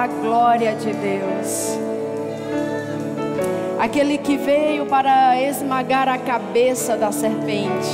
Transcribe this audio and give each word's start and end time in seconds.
da 0.00 0.06
glória 0.06 0.74
de 0.76 0.94
Deus. 0.94 1.78
Aquele 3.78 4.16
que 4.16 4.38
veio 4.38 4.86
para 4.86 5.38
esmagar 5.38 6.08
a 6.08 6.16
cabeça 6.16 6.96
da 6.96 7.12
serpente. 7.12 7.90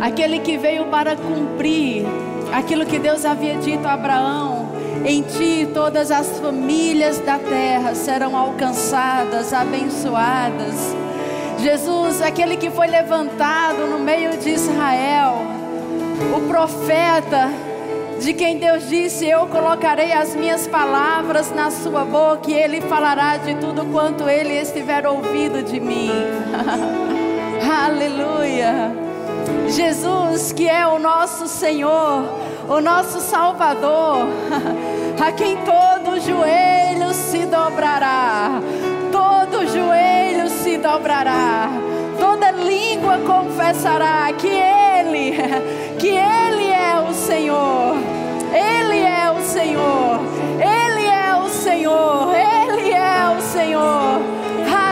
Aquele 0.00 0.38
que 0.38 0.56
veio 0.56 0.84
para 0.86 1.16
cumprir 1.16 2.06
aquilo 2.52 2.86
que 2.86 3.00
Deus 3.00 3.24
havia 3.24 3.56
dito 3.56 3.88
a 3.88 3.94
Abraão: 3.94 4.68
em 5.04 5.22
ti 5.22 5.68
todas 5.74 6.12
as 6.12 6.38
famílias 6.38 7.18
da 7.18 7.36
terra 7.36 7.92
serão 7.92 8.36
alcançadas, 8.36 9.52
abençoadas. 9.52 10.94
Jesus, 11.58 12.22
aquele 12.22 12.56
que 12.56 12.70
foi 12.70 12.86
levantado 12.86 13.84
no 13.90 13.98
meio 13.98 14.38
de 14.38 14.50
Israel, 14.50 15.38
o 16.36 16.46
profeta, 16.46 17.50
de 18.24 18.32
quem 18.32 18.56
Deus 18.56 18.88
disse: 18.88 19.28
Eu 19.28 19.46
colocarei 19.48 20.10
as 20.12 20.34
minhas 20.34 20.66
palavras 20.66 21.54
na 21.54 21.70
sua 21.70 22.06
boca 22.06 22.50
e 22.50 22.54
ele 22.54 22.80
falará 22.80 23.36
de 23.36 23.54
tudo 23.56 23.84
quanto 23.92 24.28
ele 24.28 24.54
estiver 24.54 25.06
ouvido 25.06 25.62
de 25.62 25.78
mim. 25.78 26.10
Aleluia. 27.86 28.92
Jesus, 29.68 30.52
que 30.52 30.66
é 30.66 30.86
o 30.86 30.98
nosso 30.98 31.46
Senhor, 31.46 32.24
o 32.66 32.80
nosso 32.80 33.20
Salvador, 33.20 34.26
a 35.22 35.32
quem 35.32 35.58
todo 35.58 36.18
joelho 36.18 37.12
se 37.12 37.44
dobrará, 37.44 38.58
todo 39.12 39.66
joelho 39.66 40.48
se 40.48 40.78
dobrará, 40.78 41.68
toda 42.18 42.52
língua 42.52 43.18
confessará 43.18 44.32
que 44.32 44.48
Ele, 44.48 45.34
que 46.00 46.08
Ele 46.08 46.68
é 46.72 46.98
o 47.06 47.12
Senhor, 47.12 48.13
Ele 48.64 49.00
é 49.00 49.30
o 49.30 49.40
Senhor, 49.42 50.20
Ele 50.58 51.06
é 51.06 51.34
o 51.36 51.48
Senhor, 51.48 52.34
Ele 52.34 52.90
é 52.90 53.36
o 53.36 53.40
Senhor, 53.40 54.20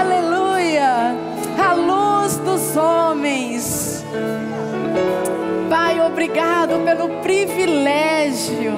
aleluia, 0.00 1.16
a 1.58 1.72
luz 1.74 2.36
dos 2.36 2.76
homens. 2.76 4.04
Pai, 5.68 6.00
obrigado 6.00 6.84
pelo 6.84 7.08
privilégio, 7.22 8.74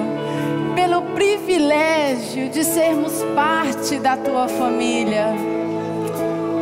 pelo 0.75 1.01
privilégio 1.13 2.49
de 2.49 2.63
sermos 2.63 3.23
parte 3.35 3.97
da 3.97 4.15
tua 4.15 4.47
família. 4.47 5.27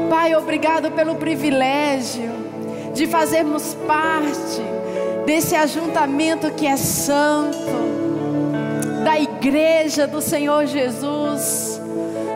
Pai, 0.09 0.35
obrigado 0.35 0.91
pelo 0.91 1.15
privilégio 1.15 2.31
de 2.93 3.07
fazermos 3.07 3.75
parte 3.87 4.61
desse 5.25 5.55
ajuntamento 5.55 6.51
que 6.51 6.67
é 6.67 6.77
santo, 6.77 8.02
da 9.03 9.19
igreja 9.19 10.07
do 10.07 10.21
Senhor 10.21 10.65
Jesus, 10.65 11.81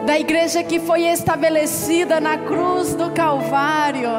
da 0.06 0.20
igreja 0.20 0.64
que 0.64 0.80
foi 0.80 1.04
estabelecida 1.04 2.20
na 2.20 2.38
cruz 2.38 2.94
do 2.94 3.12
Calvário. 3.12 4.10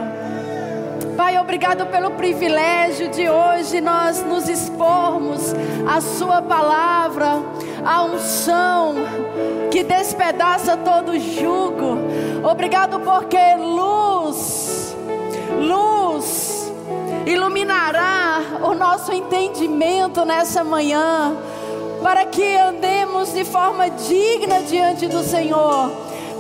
Pai, 1.17 1.37
obrigado 1.37 1.87
pelo 1.87 2.13
privilégio 2.13 3.09
de 3.09 3.29
hoje 3.29 3.81
nós 3.81 4.23
nos 4.25 4.49
expormos 4.49 5.53
à 5.87 6.01
Sua 6.01 6.41
palavra, 6.41 7.43
a 7.85 8.05
unção 8.05 8.95
que 9.71 9.83
despedaça 9.83 10.77
todo 10.77 11.19
jugo. 11.19 11.99
Obrigado 12.49 13.01
porque 13.01 13.55
luz, 13.57 14.97
luz, 15.61 16.73
iluminará 17.27 18.41
o 18.63 18.75
nosso 18.75 19.13
entendimento 19.13 20.25
nessa 20.25 20.63
manhã, 20.65 21.37
para 22.03 22.25
que 22.27 22.57
andemos 22.57 23.33
de 23.33 23.45
forma 23.45 23.91
digna 23.91 24.63
diante 24.63 25.07
do 25.07 25.23
Senhor, 25.23 25.91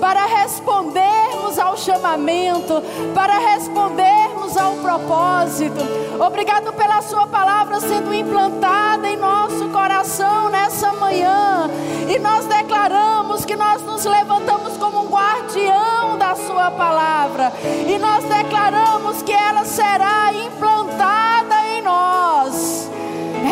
para 0.00 0.26
respondermos 0.26 1.58
ao 1.58 1.76
chamamento, 1.76 2.82
para 3.14 3.38
respondermos 3.38 4.56
ao 4.56 4.74
propósito. 4.74 5.80
Obrigado 6.24 6.72
pela 6.72 7.02
Sua 7.02 7.26
palavra 7.26 7.80
sendo 7.80 8.14
implantada 8.14 9.08
em 9.08 9.16
nosso 9.16 9.68
coração 9.70 10.48
nessa 10.48 10.92
manhã, 10.92 11.68
e 12.08 12.18
nós 12.18 12.44
declaramos 12.46 13.44
que 13.44 13.56
nós 13.56 13.82
nos 13.82 14.04
levantamos 14.04 14.76
como 14.76 15.02
um 15.04 15.08
guardião 15.08 16.16
da 16.16 16.34
Sua 16.36 16.70
palavra, 16.70 17.52
e 17.64 17.98
nós 17.98 18.24
declaramos 18.24 19.22
que 19.22 19.32
ela 19.32 19.64
será 19.64 20.32
implantada 20.32 21.66
em 21.66 21.82
nós 21.82 22.88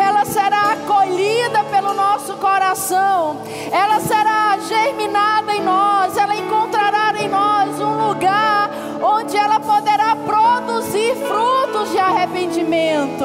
ela 0.01 0.25
será 0.25 0.73
acolhida 0.73 1.65
pelo 1.65 1.95
nosso 1.95 2.37
coração, 2.37 3.39
ela 3.71 4.01
será 4.01 4.59
germinada 4.67 5.55
em 5.55 5.63
nós, 5.63 6.17
ela 6.17 6.35
encontrará 6.37 7.13
em 7.19 7.29
nós 7.29 7.81
um 7.81 8.09
lugar 8.09 8.71
onde 9.03 9.37
ela 9.37 9.61
poderá 9.61 10.17
produzir 10.17 11.15
frutos 11.17 11.91
de 11.91 11.99
arrependimento. 11.99 13.25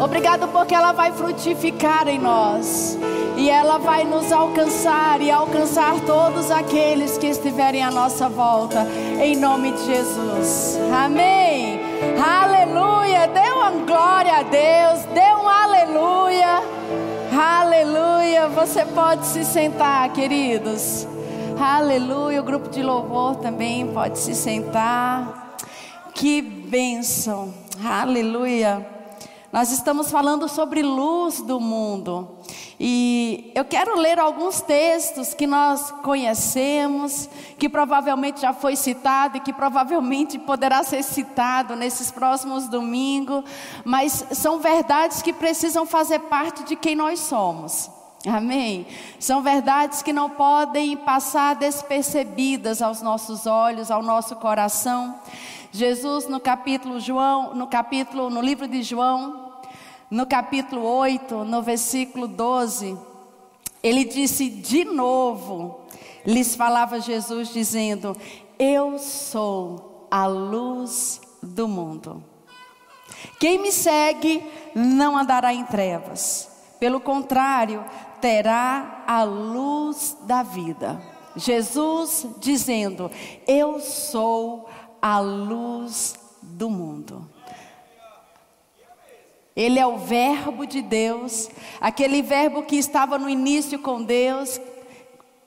Obrigado 0.00 0.48
porque 0.48 0.74
ela 0.74 0.92
vai 0.92 1.12
frutificar 1.12 2.06
em 2.08 2.18
nós 2.18 2.96
e 3.36 3.50
ela 3.50 3.78
vai 3.78 4.04
nos 4.04 4.32
alcançar 4.32 5.20
e 5.20 5.30
alcançar 5.30 6.00
todos 6.00 6.50
aqueles 6.50 7.18
que 7.18 7.26
estiverem 7.26 7.82
à 7.82 7.90
nossa 7.90 8.28
volta, 8.28 8.86
em 9.20 9.36
nome 9.36 9.72
de 9.72 9.86
Jesus. 9.86 10.78
Amém. 10.92 11.77
Aleluia. 12.22 13.26
Dê 13.28 13.50
uma 13.52 13.70
glória 13.84 14.38
a 14.38 14.42
Deus, 14.42 15.04
dê 15.14 15.34
um 15.34 15.48
aleluia. 15.48 16.62
Aleluia. 17.32 18.48
Você 18.48 18.84
pode 18.84 19.26
se 19.26 19.44
sentar, 19.44 20.12
queridos. 20.12 21.06
Aleluia. 21.60 22.40
O 22.40 22.44
grupo 22.44 22.68
de 22.68 22.82
louvor 22.82 23.36
também 23.36 23.86
pode 23.88 24.18
se 24.18 24.34
sentar. 24.34 25.56
Que 26.14 26.40
bênção. 26.40 27.52
Aleluia. 27.84 28.97
Nós 29.58 29.72
estamos 29.72 30.08
falando 30.08 30.48
sobre 30.48 30.82
luz 30.82 31.40
do 31.40 31.58
mundo. 31.58 32.38
E 32.78 33.50
eu 33.56 33.64
quero 33.64 33.98
ler 33.98 34.16
alguns 34.16 34.60
textos 34.60 35.34
que 35.34 35.48
nós 35.48 35.90
conhecemos, 36.04 37.28
que 37.58 37.68
provavelmente 37.68 38.40
já 38.40 38.52
foi 38.52 38.76
citado 38.76 39.36
e 39.36 39.40
que 39.40 39.52
provavelmente 39.52 40.38
poderá 40.38 40.84
ser 40.84 41.02
citado 41.02 41.74
nesses 41.74 42.08
próximos 42.08 42.68
domingos, 42.68 43.42
mas 43.84 44.26
são 44.30 44.60
verdades 44.60 45.22
que 45.22 45.32
precisam 45.32 45.84
fazer 45.84 46.20
parte 46.20 46.62
de 46.62 46.76
quem 46.76 46.94
nós 46.94 47.18
somos. 47.18 47.90
Amém? 48.28 48.86
São 49.18 49.42
verdades 49.42 50.02
que 50.02 50.12
não 50.12 50.30
podem 50.30 50.96
passar 50.96 51.56
despercebidas 51.56 52.80
aos 52.80 53.02
nossos 53.02 53.44
olhos, 53.44 53.90
ao 53.90 54.04
nosso 54.04 54.36
coração. 54.36 55.18
Jesus 55.72 56.28
no 56.28 56.38
capítulo 56.38 57.00
João, 57.00 57.54
no 57.54 57.66
capítulo 57.66 58.30
no 58.30 58.40
livro 58.40 58.68
de 58.68 58.84
João, 58.84 59.47
no 60.10 60.26
capítulo 60.26 60.82
8, 60.82 61.44
no 61.44 61.62
versículo 61.62 62.26
12, 62.26 62.96
ele 63.82 64.04
disse 64.04 64.48
de 64.48 64.84
novo, 64.84 65.80
lhes 66.24 66.54
falava 66.54 67.00
Jesus 67.00 67.52
dizendo: 67.52 68.16
Eu 68.58 68.98
sou 68.98 70.06
a 70.10 70.26
luz 70.26 71.20
do 71.42 71.68
mundo. 71.68 72.22
Quem 73.38 73.58
me 73.60 73.72
segue 73.72 74.42
não 74.74 75.16
andará 75.16 75.52
em 75.52 75.64
trevas, 75.64 76.50
pelo 76.80 77.00
contrário, 77.00 77.84
terá 78.20 79.04
a 79.06 79.22
luz 79.22 80.16
da 80.22 80.42
vida. 80.42 81.00
Jesus 81.36 82.26
dizendo: 82.40 83.10
Eu 83.46 83.80
sou 83.80 84.68
a 85.00 85.20
luz 85.20 86.18
do 86.42 86.68
mundo. 86.68 87.28
Ele 89.58 89.80
é 89.80 89.84
o 89.84 89.96
Verbo 89.96 90.64
de 90.64 90.80
Deus, 90.80 91.50
aquele 91.80 92.22
Verbo 92.22 92.62
que 92.62 92.76
estava 92.76 93.18
no 93.18 93.28
início 93.28 93.76
com 93.76 94.00
Deus, 94.00 94.60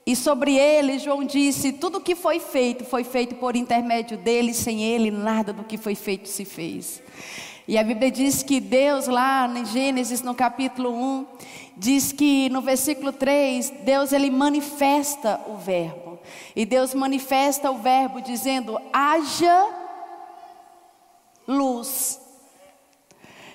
e 0.06 0.18
sobre 0.18 0.58
ele, 0.58 1.00
João 1.00 1.24
disse: 1.24 1.72
tudo 1.72 2.02
que 2.02 2.14
foi 2.14 2.38
feito, 2.38 2.84
foi 2.84 3.06
feito 3.06 3.36
por 3.36 3.56
intermédio 3.56 4.18
dele, 4.18 4.54
sem 4.54 4.84
ele, 4.84 5.12
nada 5.12 5.54
do 5.54 5.64
que 5.64 5.78
foi 5.78 5.96
feito 5.96 6.28
se 6.28 6.44
fez. 6.44 7.02
E 7.66 7.78
a 7.78 7.84
Bíblia 7.86 8.12
diz 8.12 8.44
que 8.44 8.60
Deus, 8.60 9.08
lá 9.08 9.48
em 9.48 9.66
Gênesis, 9.66 10.22
no 10.22 10.36
capítulo 10.36 10.92
1, 10.92 11.26
diz 11.78 12.12
que 12.12 12.50
no 12.50 12.60
versículo 12.60 13.14
3, 13.14 13.70
Deus 13.86 14.12
ele 14.12 14.30
manifesta 14.30 15.40
o 15.48 15.56
Verbo. 15.56 16.20
E 16.54 16.66
Deus 16.66 16.94
manifesta 16.94 17.72
o 17.72 17.78
Verbo 17.78 18.20
dizendo: 18.20 18.78
haja 18.92 19.70
luz. 21.48 22.21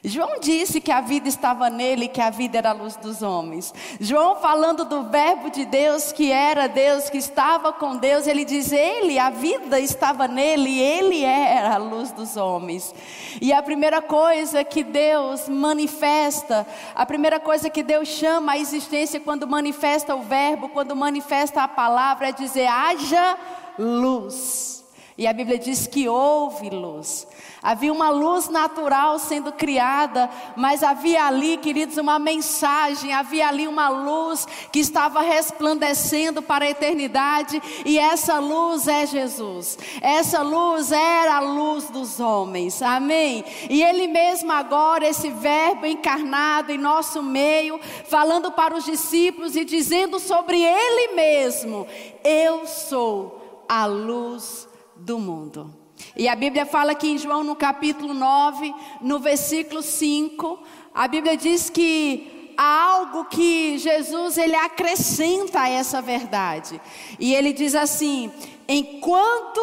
João 0.06 0.38
disse 0.38 0.81
que 0.81 0.93
a 0.93 1.00
vida 1.00 1.29
estava 1.29 1.69
nele, 1.69 2.06
que 2.06 2.20
a 2.20 2.31
vida 2.31 2.58
era 2.58 2.70
a 2.70 2.73
luz 2.73 2.94
dos 2.94 3.23
homens. 3.23 3.75
João 4.00 4.37
falando 4.37 4.85
do 4.85 5.03
verbo 5.03 5.50
de 5.50 5.64
Deus, 5.64 6.12
que 6.12 6.31
era 6.31 6.69
Deus, 6.69 7.11
que 7.11 7.19
estava 7.19 7.73
com 7.73 7.97
Deus, 7.97 8.29
ele 8.29 8.44
diz: 8.44 8.70
Ele, 8.70 9.19
a 9.19 9.31
vida 9.31 9.81
estava 9.81 10.29
nele, 10.29 10.79
ele 10.79 11.25
era 11.25 11.75
a 11.75 11.79
luz 11.79 12.12
dos 12.12 12.37
homens. 12.37 12.94
E 13.41 13.53
a 13.53 13.61
primeira 13.61 14.00
coisa 14.00 14.62
que 14.62 14.85
Deus 14.85 15.49
manifesta, 15.49 16.64
a 16.94 17.05
primeira 17.05 17.41
coisa 17.41 17.69
que 17.69 17.82
Deus 17.82 18.06
chama 18.06 18.53
a 18.53 18.58
existência 18.58 19.19
quando 19.19 19.49
manifesta 19.49 20.14
o 20.14 20.23
verbo, 20.23 20.69
quando 20.69 20.94
manifesta 20.94 21.64
a 21.64 21.69
palavra, 21.69 22.29
é 22.29 22.32
dizer: 22.32 22.69
haja 22.69 23.37
luz. 23.76 24.85
E 25.18 25.26
a 25.26 25.32
Bíblia 25.32 25.58
diz 25.58 25.86
que 25.86 26.06
houve 26.06 26.68
luz. 26.68 27.26
Havia 27.62 27.90
uma 27.90 28.10
luz 28.10 28.50
natural 28.50 29.18
sendo 29.18 29.50
criada, 29.50 30.28
mas 30.54 30.82
havia 30.82 31.24
ali, 31.24 31.56
queridos, 31.56 31.96
uma 31.96 32.18
mensagem, 32.18 33.14
havia 33.14 33.48
ali 33.48 33.66
uma 33.66 33.88
luz 33.88 34.46
que 34.70 34.78
estava 34.78 35.22
resplandecendo 35.22 36.42
para 36.42 36.66
a 36.66 36.70
eternidade, 36.70 37.62
e 37.86 37.98
essa 37.98 38.38
luz 38.38 38.86
é 38.86 39.06
Jesus. 39.06 39.78
Essa 40.02 40.42
luz 40.42 40.92
era 40.92 41.36
a 41.36 41.40
luz 41.40 41.88
dos 41.88 42.20
homens. 42.20 42.82
Amém. 42.82 43.42
E 43.70 43.82
ele 43.82 44.06
mesmo 44.08 44.52
agora 44.52 45.08
esse 45.08 45.30
verbo 45.30 45.86
encarnado 45.86 46.72
em 46.72 46.78
nosso 46.78 47.22
meio, 47.22 47.80
falando 48.04 48.52
para 48.52 48.76
os 48.76 48.84
discípulos 48.84 49.56
e 49.56 49.64
dizendo 49.64 50.20
sobre 50.20 50.62
ele 50.62 51.14
mesmo: 51.14 51.86
Eu 52.22 52.66
sou 52.66 53.64
a 53.66 53.86
luz 53.86 54.65
do 54.98 55.19
mundo. 55.19 55.75
E 56.16 56.28
a 56.28 56.37
Bíblia 56.37 56.66
fala 56.66 56.94
que 56.94 57.08
em 57.08 57.19
João 57.19 57.43
no 57.43 57.56
capítulo 57.56 58.12
9, 58.12 58.75
no 59.00 59.19
versículo 59.19 59.82
5, 59.82 60.58
a 60.94 61.08
Bíblia 61.08 61.37
diz 61.37 61.70
que 61.70 62.52
há 62.56 62.93
algo 62.93 63.26
que 63.26 63.78
Jesus 63.78 64.38
ele 64.38 64.54
acrescenta 64.54 65.60
a 65.60 65.69
essa 65.69 66.00
verdade. 66.02 66.81
E 67.19 67.34
ele 67.34 67.52
diz 67.52 67.75
assim: 67.75 68.32
"Enquanto 68.69 69.60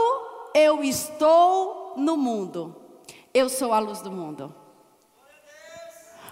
eu 0.56 0.83
estou 0.83 1.94
no 1.97 2.18
mundo, 2.18 2.75
eu 3.33 3.50
sou 3.50 3.74
a 3.74 3.80
luz 3.80 4.01
do 4.01 4.12
mundo." 4.12 4.62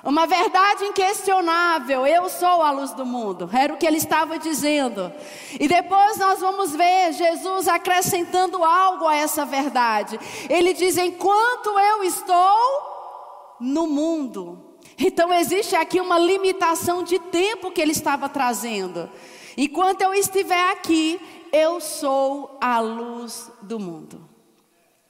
Uma 0.03 0.25
verdade 0.25 0.83
inquestionável, 0.85 2.07
eu 2.07 2.27
sou 2.27 2.63
a 2.63 2.71
luz 2.71 2.91
do 2.93 3.05
mundo, 3.05 3.47
era 3.53 3.71
o 3.71 3.77
que 3.77 3.85
ele 3.85 3.97
estava 3.97 4.39
dizendo. 4.39 5.13
E 5.59 5.67
depois 5.67 6.17
nós 6.17 6.39
vamos 6.39 6.75
ver 6.75 7.13
Jesus 7.13 7.67
acrescentando 7.67 8.63
algo 8.63 9.07
a 9.07 9.15
essa 9.15 9.45
verdade. 9.45 10.19
Ele 10.49 10.73
diz: 10.73 10.97
enquanto 10.97 11.79
eu 11.79 12.03
estou 12.03 13.57
no 13.59 13.85
mundo. 13.85 14.75
Então 14.97 15.31
existe 15.31 15.75
aqui 15.75 16.01
uma 16.01 16.17
limitação 16.17 17.03
de 17.03 17.19
tempo 17.19 17.71
que 17.71 17.79
ele 17.79 17.91
estava 17.91 18.27
trazendo. 18.27 19.09
Enquanto 19.55 20.01
eu 20.01 20.13
estiver 20.13 20.71
aqui, 20.71 21.19
eu 21.51 21.79
sou 21.79 22.57
a 22.59 22.79
luz 22.79 23.51
do 23.61 23.79
mundo. 23.79 24.27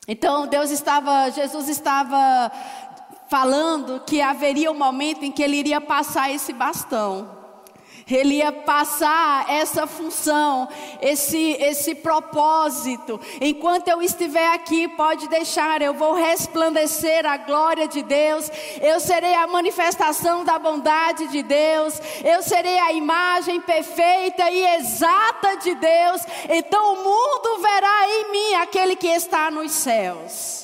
Então 0.08 0.48
Deus 0.48 0.72
estava, 0.72 1.30
Jesus 1.30 1.70
estava 1.70 2.52
falando 3.32 4.04
que 4.06 4.20
haveria 4.22 4.70
um 4.70 4.78
momento 4.78 5.24
em 5.24 5.32
que 5.32 5.42
ele 5.42 5.56
iria 5.56 5.80
passar 5.80 6.30
esse 6.30 6.52
bastão. 6.52 7.40
Ele 8.06 8.40
ia 8.40 8.52
passar 8.52 9.50
essa 9.50 9.88
função, 9.88 10.68
esse, 11.02 11.54
esse 11.62 11.96
propósito. 11.96 13.18
Enquanto 13.40 13.88
eu 13.88 14.02
estiver 14.02 14.54
aqui, 14.54 14.86
pode 14.90 15.30
deixar, 15.30 15.82
eu 15.82 15.94
vou 15.94 16.14
resplandecer 16.14 17.26
a 17.26 17.38
glória 17.38 17.88
de 17.88 18.04
Deus, 18.04 18.52
eu 18.82 19.00
serei 19.00 19.34
a 19.34 19.48
manifestação 19.48 20.44
da 20.44 20.60
bondade 20.60 21.28
de 21.28 21.42
Deus, 21.42 22.02
eu 22.26 22.44
serei 22.44 22.80
a 22.80 22.92
imagem 22.92 23.62
perfeita 23.62 24.52
e 24.52 24.62
exata 24.76 25.56
de 25.56 25.74
Deus. 25.74 26.22
Então 26.50 26.96
o 26.96 26.98
mundo 26.98 27.62
verá 27.62 28.10
em 28.10 28.32
mim 28.34 28.54
aquele 28.56 28.98
que 28.98 29.08
está 29.08 29.50
nos 29.50 29.72
céus. 29.72 30.61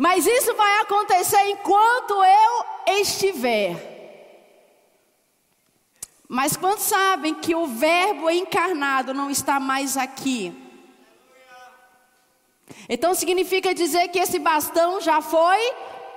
Mas 0.00 0.28
isso 0.28 0.54
vai 0.54 0.80
acontecer 0.82 1.42
enquanto 1.48 2.14
eu 2.22 2.64
estiver. 3.00 3.74
Mas 6.28 6.56
quantos 6.56 6.84
sabem 6.84 7.34
que 7.34 7.52
o 7.52 7.66
Verbo 7.66 8.30
encarnado 8.30 9.12
não 9.12 9.28
está 9.28 9.58
mais 9.58 9.96
aqui? 9.96 10.54
Então 12.88 13.12
significa 13.12 13.74
dizer 13.74 14.06
que 14.06 14.20
esse 14.20 14.38
bastão 14.38 15.00
já 15.00 15.20
foi 15.20 15.58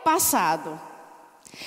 passado. 0.04 0.80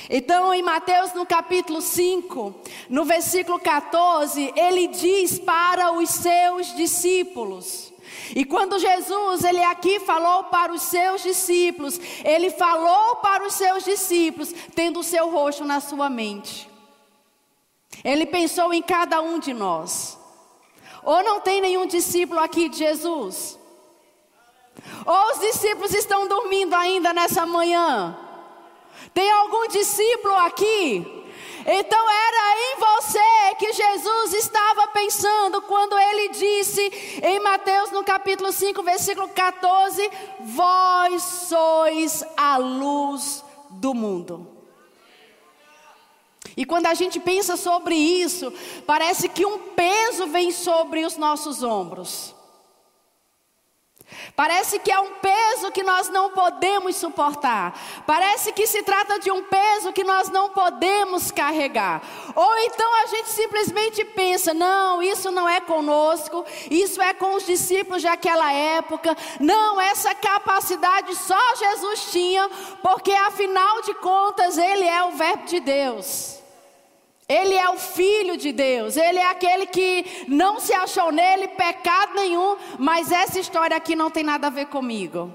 Então, 0.08 0.54
em 0.54 0.62
Mateus 0.62 1.12
no 1.14 1.26
capítulo 1.26 1.82
5, 1.82 2.54
no 2.88 3.04
versículo 3.04 3.58
14, 3.58 4.52
ele 4.54 4.86
diz 4.86 5.40
para 5.40 5.90
os 5.90 6.10
seus 6.10 6.76
discípulos: 6.76 7.92
e 8.34 8.44
quando 8.44 8.78
Jesus, 8.78 9.44
ele 9.44 9.62
aqui 9.62 10.00
falou 10.00 10.44
para 10.44 10.72
os 10.72 10.82
seus 10.82 11.22
discípulos, 11.22 12.00
ele 12.24 12.50
falou 12.50 13.16
para 13.16 13.44
os 13.44 13.54
seus 13.54 13.84
discípulos, 13.84 14.54
tendo 14.74 15.00
o 15.00 15.04
seu 15.04 15.30
rosto 15.30 15.64
na 15.64 15.80
sua 15.80 16.08
mente. 16.08 16.70
Ele 18.04 18.24
pensou 18.26 18.72
em 18.72 18.82
cada 18.82 19.20
um 19.20 19.38
de 19.38 19.52
nós. 19.52 20.18
Ou 21.02 21.22
não 21.22 21.40
tem 21.40 21.60
nenhum 21.60 21.86
discípulo 21.86 22.40
aqui 22.40 22.68
de 22.68 22.78
Jesus? 22.78 23.58
Ou 25.04 25.32
os 25.32 25.40
discípulos 25.40 25.92
estão 25.92 26.26
dormindo 26.26 26.74
ainda 26.74 27.12
nessa 27.12 27.44
manhã? 27.44 28.16
Tem 29.12 29.30
algum 29.30 29.68
discípulo 29.68 30.34
aqui 30.36 31.23
então 31.66 32.10
era 32.10 32.58
em 32.58 32.76
você 32.78 33.54
que 33.58 33.72
Jesus 33.72 34.34
estava 34.34 34.88
pensando 34.88 35.62
quando 35.62 35.98
ele 35.98 36.28
disse 36.30 37.20
em 37.22 37.40
Mateus 37.40 37.90
no 37.90 38.04
capítulo 38.04 38.52
5, 38.52 38.82
versículo 38.82 39.28
14: 39.28 40.10
Vós 40.40 41.22
sois 41.22 42.24
a 42.36 42.56
luz 42.58 43.42
do 43.70 43.94
mundo. 43.94 44.54
E 46.56 46.64
quando 46.64 46.86
a 46.86 46.94
gente 46.94 47.18
pensa 47.18 47.56
sobre 47.56 47.94
isso, 47.94 48.52
parece 48.86 49.28
que 49.28 49.44
um 49.44 49.58
peso 49.58 50.26
vem 50.26 50.52
sobre 50.52 51.04
os 51.04 51.16
nossos 51.16 51.62
ombros. 51.62 52.33
Parece 54.36 54.78
que 54.78 54.90
é 54.90 54.98
um 55.00 55.12
peso 55.14 55.70
que 55.72 55.82
nós 55.82 56.08
não 56.08 56.30
podemos 56.30 56.96
suportar. 56.96 57.78
Parece 58.06 58.52
que 58.52 58.66
se 58.66 58.82
trata 58.82 59.18
de 59.18 59.30
um 59.30 59.42
peso 59.44 59.92
que 59.92 60.04
nós 60.04 60.28
não 60.28 60.50
podemos 60.50 61.30
carregar. 61.30 62.02
Ou 62.34 62.58
então 62.58 63.02
a 63.02 63.06
gente 63.06 63.30
simplesmente 63.30 64.04
pensa: 64.04 64.52
não, 64.52 65.02
isso 65.02 65.30
não 65.30 65.48
é 65.48 65.60
conosco, 65.60 66.44
isso 66.70 67.00
é 67.00 67.14
com 67.14 67.34
os 67.34 67.46
discípulos 67.46 68.02
daquela 68.02 68.52
época. 68.52 69.16
Não, 69.40 69.80
essa 69.80 70.14
capacidade 70.14 71.14
só 71.16 71.56
Jesus 71.56 72.10
tinha, 72.10 72.48
porque 72.82 73.12
afinal 73.12 73.82
de 73.82 73.94
contas 73.94 74.58
ele 74.58 74.84
é 74.84 75.04
o 75.04 75.12
Verbo 75.12 75.44
de 75.44 75.60
Deus. 75.60 76.43
Ele 77.28 77.54
é 77.54 77.70
o 77.70 77.78
Filho 77.78 78.36
de 78.36 78.52
Deus, 78.52 78.96
ele 78.96 79.18
é 79.18 79.30
aquele 79.30 79.66
que 79.66 80.26
não 80.28 80.60
se 80.60 80.74
achou 80.74 81.10
nele 81.10 81.48
pecado 81.48 82.14
nenhum, 82.14 82.56
mas 82.78 83.10
essa 83.10 83.40
história 83.40 83.76
aqui 83.76 83.96
não 83.96 84.10
tem 84.10 84.22
nada 84.22 84.48
a 84.48 84.50
ver 84.50 84.66
comigo. 84.66 85.34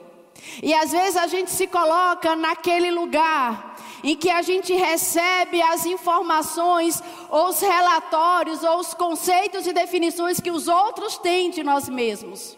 E 0.62 0.74
às 0.74 0.91
vezes 0.91 1.17
a 1.17 1.25
gente 1.25 1.50
se 1.50 1.65
coloca 1.65 2.36
naquele 2.36 2.91
lugar 2.91 3.75
em 4.03 4.15
que 4.15 4.29
a 4.29 4.41
gente 4.41 4.74
recebe 4.74 5.62
as 5.62 5.86
informações, 5.86 7.01
ou 7.29 7.48
os 7.50 7.60
relatórios, 7.60 8.63
ou 8.63 8.79
os 8.79 8.93
conceitos 8.93 9.65
e 9.67 9.74
definições 9.74 10.39
que 10.39 10.51
os 10.51 10.67
outros 10.67 11.17
têm 11.17 11.50
de 11.50 11.63
nós 11.63 11.89
mesmos, 11.89 12.58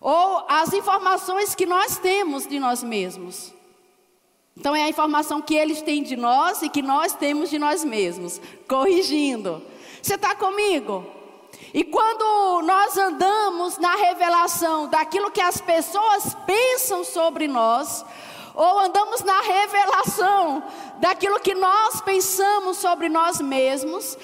ou 0.00 0.44
as 0.48 0.72
informações 0.72 1.54
que 1.54 1.66
nós 1.66 1.98
temos 1.98 2.46
de 2.46 2.58
nós 2.58 2.82
mesmos. 2.82 3.52
Então 4.56 4.76
é 4.76 4.84
a 4.84 4.88
informação 4.88 5.40
que 5.40 5.54
eles 5.54 5.80
têm 5.82 6.02
de 6.02 6.16
nós 6.16 6.62
e 6.62 6.68
que 6.68 6.82
nós 6.82 7.14
temos 7.14 7.50
de 7.50 7.58
nós 7.58 7.84
mesmos, 7.84 8.40
corrigindo. 8.68 9.62
Você 10.02 10.14
está 10.14 10.34
comigo? 10.34 11.04
E 11.72 11.82
quando 11.84 12.62
nós 12.62 12.96
andamos 12.98 13.78
na 13.78 13.94
revelação 13.94 14.88
daquilo 14.88 15.30
que 15.30 15.40
as 15.40 15.60
pessoas 15.60 16.36
pensam 16.46 17.02
sobre 17.02 17.48
nós, 17.48 18.04
ou 18.54 18.80
andamos 18.80 19.22
na 19.22 19.40
revelação 19.40 20.62
daquilo 20.98 21.40
que 21.40 21.54
nós 21.54 22.02
pensamos 22.02 22.76
sobre 22.76 23.08
nós 23.08 23.40
mesmos, 23.40 24.18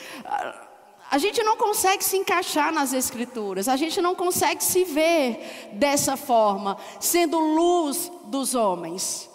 a 1.11 1.17
gente 1.17 1.43
não 1.43 1.57
consegue 1.57 2.05
se 2.05 2.19
encaixar 2.19 2.71
nas 2.71 2.93
Escrituras, 2.93 3.67
a 3.67 3.77
gente 3.77 4.03
não 4.03 4.15
consegue 4.15 4.63
se 4.63 4.85
ver 4.85 5.71
dessa 5.73 6.17
forma, 6.17 6.77
sendo 7.01 7.39
luz 7.39 8.13
dos 8.25 8.55
homens. 8.55 9.28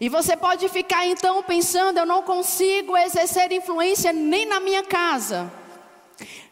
E 0.00 0.08
você 0.08 0.34
pode 0.34 0.66
ficar 0.68 1.06
então 1.06 1.42
pensando: 1.42 1.98
eu 1.98 2.06
não 2.06 2.22
consigo 2.22 2.96
exercer 2.96 3.52
influência 3.52 4.12
nem 4.12 4.46
na 4.46 4.58
minha 4.58 4.82
casa. 4.82 5.52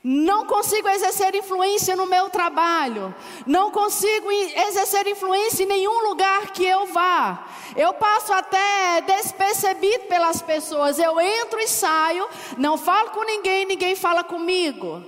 Não 0.02 0.46
consigo 0.46 0.88
exercer 0.88 1.34
influência 1.34 1.96
no 1.96 2.06
meu 2.06 2.30
trabalho. 2.30 3.14
Não 3.46 3.70
consigo 3.70 4.30
exercer 4.30 5.06
influência 5.06 5.64
em 5.64 5.66
nenhum 5.66 6.08
lugar 6.08 6.52
que 6.52 6.64
eu 6.64 6.86
vá. 6.86 7.46
Eu 7.76 7.92
passo 7.94 8.32
até 8.32 9.00
despercebido 9.02 10.04
pelas 10.04 10.40
pessoas. 10.40 10.98
Eu 10.98 11.20
entro 11.20 11.58
e 11.58 11.68
saio, 11.68 12.28
não 12.56 12.78
falo 12.78 13.10
com 13.10 13.24
ninguém, 13.24 13.66
ninguém 13.66 13.96
fala 13.96 14.22
comigo. 14.22 15.02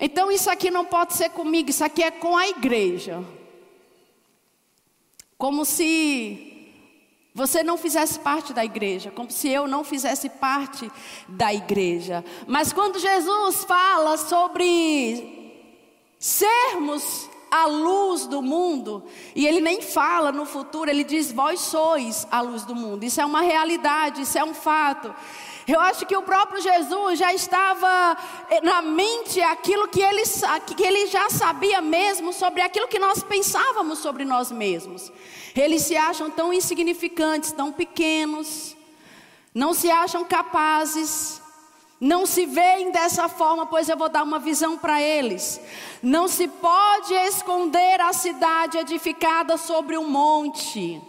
Então 0.00 0.32
isso 0.32 0.50
aqui 0.50 0.70
não 0.70 0.84
pode 0.84 1.14
ser 1.14 1.30
comigo, 1.30 1.70
isso 1.70 1.84
aqui 1.84 2.02
é 2.02 2.10
com 2.10 2.36
a 2.36 2.48
igreja. 2.48 3.22
Como 5.38 5.64
se 5.64 6.45
você 7.36 7.62
não 7.62 7.76
fizesse 7.76 8.18
parte 8.18 8.54
da 8.54 8.64
igreja, 8.64 9.10
como 9.10 9.30
se 9.30 9.46
eu 9.46 9.68
não 9.68 9.84
fizesse 9.84 10.26
parte 10.26 10.90
da 11.28 11.52
igreja. 11.52 12.24
Mas 12.46 12.72
quando 12.72 12.98
Jesus 12.98 13.62
fala 13.64 14.16
sobre 14.16 15.60
sermos 16.18 17.28
a 17.50 17.66
luz 17.66 18.26
do 18.26 18.40
mundo, 18.40 19.04
e 19.34 19.46
ele 19.46 19.60
nem 19.60 19.82
fala 19.82 20.32
no 20.32 20.46
futuro, 20.46 20.88
ele 20.88 21.04
diz: 21.04 21.30
Vós 21.30 21.60
sois 21.60 22.26
a 22.30 22.40
luz 22.40 22.64
do 22.64 22.74
mundo. 22.74 23.04
Isso 23.04 23.20
é 23.20 23.26
uma 23.26 23.42
realidade, 23.42 24.22
isso 24.22 24.38
é 24.38 24.42
um 24.42 24.54
fato. 24.54 25.14
Eu 25.68 25.78
acho 25.80 26.06
que 26.06 26.16
o 26.16 26.22
próprio 26.22 26.62
Jesus 26.62 27.18
já 27.18 27.34
estava 27.34 28.16
eh, 28.48 28.62
na 28.62 28.80
mente 28.80 29.42
aquilo 29.42 29.88
que 29.88 30.00
ele, 30.00 30.22
que 30.74 30.82
ele 30.82 31.06
já 31.08 31.28
sabia 31.28 31.82
mesmo 31.82 32.32
sobre 32.32 32.62
aquilo 32.62 32.88
que 32.88 32.98
nós 32.98 33.22
pensávamos 33.22 33.98
sobre 33.98 34.24
nós 34.24 34.50
mesmos. 34.50 35.12
Eles 35.56 35.82
se 35.82 35.96
acham 35.96 36.30
tão 36.30 36.52
insignificantes, 36.52 37.50
tão 37.50 37.72
pequenos, 37.72 38.76
não 39.54 39.72
se 39.72 39.90
acham 39.90 40.22
capazes, 40.22 41.40
não 41.98 42.26
se 42.26 42.44
veem 42.44 42.90
dessa 42.90 43.26
forma, 43.26 43.64
pois 43.64 43.88
eu 43.88 43.96
vou 43.96 44.10
dar 44.10 44.22
uma 44.22 44.38
visão 44.38 44.76
para 44.76 45.00
eles. 45.00 45.58
Não 46.02 46.28
se 46.28 46.46
pode 46.46 47.14
esconder 47.14 48.02
a 48.02 48.12
cidade 48.12 48.76
edificada 48.76 49.56
sobre 49.56 49.96
um 49.96 50.08
monte. 50.08 51.00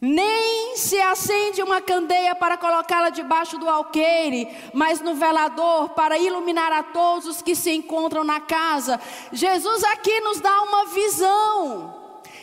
Nem 0.00 0.76
se 0.76 1.00
acende 1.00 1.62
uma 1.62 1.80
candeia 1.80 2.34
para 2.36 2.56
colocá-la 2.56 3.10
debaixo 3.10 3.58
do 3.58 3.68
alqueire, 3.68 4.46
mas 4.72 5.00
no 5.00 5.16
velador 5.16 5.88
para 5.90 6.16
iluminar 6.16 6.70
a 6.70 6.82
todos 6.84 7.26
os 7.26 7.42
que 7.42 7.56
se 7.56 7.72
encontram 7.72 8.22
na 8.22 8.38
casa. 8.38 9.00
Jesus 9.32 9.82
aqui 9.82 10.20
nos 10.20 10.38
dá 10.38 10.62
uma 10.62 10.84
visão. 10.86 11.95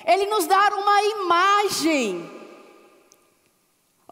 Ele 0.05 0.25
nos 0.25 0.45
dá 0.47 0.69
uma 0.73 1.03
imagem. 1.03 2.42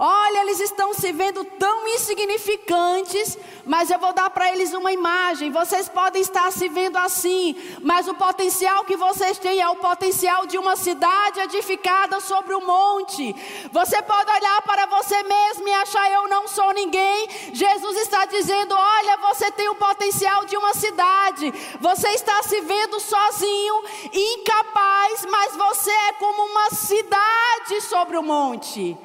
Olha, 0.03 0.39
eles 0.39 0.59
estão 0.59 0.95
se 0.95 1.11
vendo 1.11 1.45
tão 1.45 1.87
insignificantes, 1.89 3.37
mas 3.67 3.91
eu 3.91 3.99
vou 3.99 4.11
dar 4.11 4.31
para 4.31 4.51
eles 4.51 4.73
uma 4.73 4.91
imagem. 4.91 5.51
Vocês 5.51 5.87
podem 5.87 6.23
estar 6.23 6.51
se 6.51 6.67
vendo 6.69 6.97
assim, 6.97 7.55
mas 7.83 8.07
o 8.07 8.15
potencial 8.15 8.83
que 8.83 8.97
vocês 8.97 9.37
têm 9.37 9.61
é 9.61 9.69
o 9.69 9.75
potencial 9.75 10.47
de 10.47 10.57
uma 10.57 10.75
cidade 10.75 11.41
edificada 11.41 12.19
sobre 12.19 12.55
um 12.55 12.65
monte. 12.65 13.35
Você 13.71 14.01
pode 14.01 14.31
olhar 14.31 14.63
para 14.63 14.87
você 14.87 15.21
mesmo 15.21 15.67
e 15.67 15.73
achar 15.73 16.11
eu 16.11 16.27
não 16.27 16.47
sou 16.47 16.73
ninguém. 16.73 17.29
Jesus 17.53 17.95
está 17.97 18.25
dizendo: 18.25 18.73
olha, 18.73 19.17
você 19.17 19.51
tem 19.51 19.69
o 19.69 19.75
potencial 19.75 20.45
de 20.45 20.57
uma 20.57 20.73
cidade. 20.73 21.53
Você 21.79 22.09
está 22.09 22.41
se 22.41 22.59
vendo 22.61 22.99
sozinho, 22.99 23.83
incapaz, 24.11 25.27
mas 25.29 25.55
você 25.55 25.91
é 25.91 26.13
como 26.13 26.41
uma 26.41 26.71
cidade 26.71 27.81
sobre 27.81 28.17
o 28.17 28.23
monte. 28.23 28.97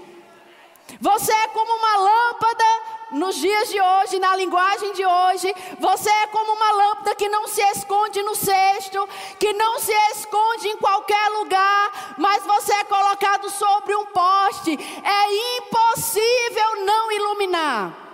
Você 1.01 1.33
é 1.33 1.49
como 1.49 1.73
uma 1.73 1.97
lâmpada 1.97 2.65
nos 3.13 3.37
dias 3.37 3.69
de 3.69 3.81
hoje, 3.81 4.19
na 4.19 4.37
linguagem 4.37 4.93
de 4.93 5.05
hoje. 5.05 5.55
Você 5.79 6.11
é 6.11 6.27
como 6.29 6.53
uma 6.53 6.73
lâmpada 6.73 7.15
que 7.15 7.29
não 7.29 7.47
se 7.49 7.61
esconde 7.73 8.23
no 8.23 8.35
cesto, 8.35 9.09
que 9.39 9.53
não 9.53 9.79
se 9.79 9.93
esconde 10.13 10.69
em 10.69 10.77
qualquer 10.77 11.29
lugar, 11.31 12.15
mas 12.19 12.45
você 12.45 12.73
é 12.73 12.85
colocado 12.85 13.51
sobre 13.51 13.95
um 13.95 14.07
poste. 14.07 14.79
É 15.03 15.59
impossível 15.59 16.85
não 16.85 17.13
iluminar. 17.13 18.06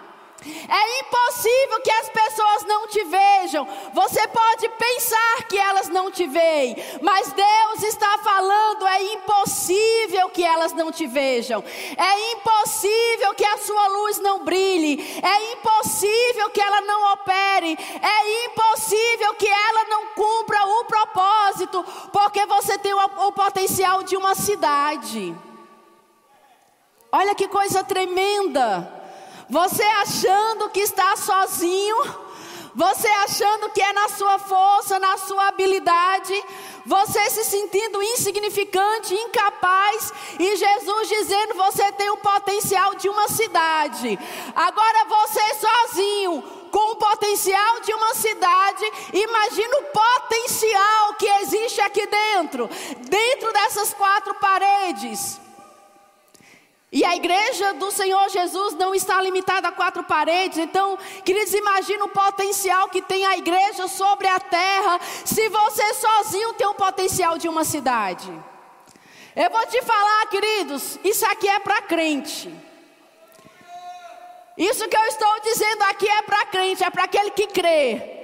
É 0.68 1.00
impossível 1.00 1.80
que 1.82 1.90
as 1.90 2.08
pessoas 2.08 2.64
não 2.64 2.88
te 2.88 3.04
vejam. 3.04 3.66
Você 3.92 4.26
pode 4.28 4.68
pensar 4.70 5.44
que 5.48 5.58
elas 5.58 5.88
não 5.88 6.10
te 6.10 6.26
veem, 6.26 6.76
mas 7.00 7.32
Deus 7.32 7.82
está 7.82 8.18
falando: 8.18 8.86
é 8.86 9.02
impossível 9.14 10.28
que 10.30 10.42
elas 10.42 10.72
não 10.72 10.90
te 10.90 11.06
vejam. 11.06 11.62
É 11.96 12.32
impossível 12.32 13.34
que 13.34 13.44
a 13.44 13.58
sua 13.58 13.88
luz 13.88 14.18
não 14.18 14.44
brilhe. 14.44 15.00
É 15.22 15.52
impossível 15.52 16.50
que 16.50 16.60
ela 16.60 16.80
não 16.82 17.12
opere. 17.12 17.78
É 18.02 18.46
impossível 18.46 19.34
que 19.34 19.48
ela 19.48 19.84
não 19.84 20.06
cumpra 20.08 20.64
o 20.66 20.84
propósito, 20.84 21.84
porque 22.12 22.44
você 22.46 22.78
tem 22.78 22.94
o, 22.94 23.32
potencial 23.32 24.02
de 24.02 24.16
uma 24.16 24.34
cidade. 24.34 25.34
Olha 27.10 27.34
que 27.34 27.46
coisa 27.48 27.84
tremenda. 27.84 29.01
Você 29.52 29.82
achando 29.82 30.70
que 30.70 30.80
está 30.80 31.14
sozinho, 31.14 31.96
você 32.74 33.06
achando 33.06 33.68
que 33.68 33.82
é 33.82 33.92
na 33.92 34.08
sua 34.08 34.38
força, 34.38 34.98
na 34.98 35.18
sua 35.18 35.48
habilidade, 35.48 36.32
você 36.86 37.28
se 37.28 37.44
sentindo 37.44 38.02
insignificante, 38.02 39.12
incapaz, 39.12 40.10
e 40.40 40.56
Jesus 40.56 41.06
dizendo: 41.06 41.52
você 41.52 41.92
tem 41.92 42.08
o 42.08 42.16
potencial 42.16 42.94
de 42.94 43.10
uma 43.10 43.28
cidade. 43.28 44.18
Agora 44.56 45.04
você 45.04 45.42
sozinho, 45.66 46.42
com 46.70 46.92
o 46.92 46.96
potencial 46.96 47.80
de 47.82 47.92
uma 47.92 48.14
cidade, 48.14 48.90
imagina 49.12 49.76
o 49.80 49.82
potencial 49.82 51.14
que 51.18 51.28
existe 51.42 51.78
aqui 51.82 52.06
dentro, 52.06 52.70
dentro 53.00 53.52
dessas 53.52 53.92
quatro 53.92 54.34
paredes. 54.36 55.42
E 56.92 57.06
a 57.06 57.16
igreja 57.16 57.72
do 57.72 57.90
Senhor 57.90 58.28
Jesus 58.28 58.74
não 58.74 58.94
está 58.94 59.18
limitada 59.22 59.68
a 59.68 59.72
quatro 59.72 60.04
paredes. 60.04 60.58
Então, 60.58 60.98
queridos, 61.24 61.54
imagina 61.54 62.04
o 62.04 62.08
potencial 62.10 62.90
que 62.90 63.00
tem 63.00 63.24
a 63.24 63.38
igreja 63.38 63.88
sobre 63.88 64.28
a 64.28 64.38
terra. 64.38 65.00
Se 65.24 65.48
você 65.48 65.94
sozinho 65.94 66.52
tem 66.52 66.66
o 66.66 66.74
potencial 66.74 67.38
de 67.38 67.48
uma 67.48 67.64
cidade. 67.64 68.30
Eu 69.34 69.48
vou 69.48 69.66
te 69.66 69.80
falar, 69.80 70.26
queridos, 70.26 70.98
isso 71.02 71.24
aqui 71.24 71.48
é 71.48 71.58
para 71.58 71.80
crente. 71.80 72.54
Isso 74.58 74.86
que 74.86 74.96
eu 74.96 75.04
estou 75.04 75.40
dizendo 75.40 75.82
aqui 75.84 76.06
é 76.06 76.20
para 76.20 76.44
crente, 76.44 76.84
é 76.84 76.90
para 76.90 77.04
aquele 77.04 77.30
que 77.30 77.46
crê 77.46 78.21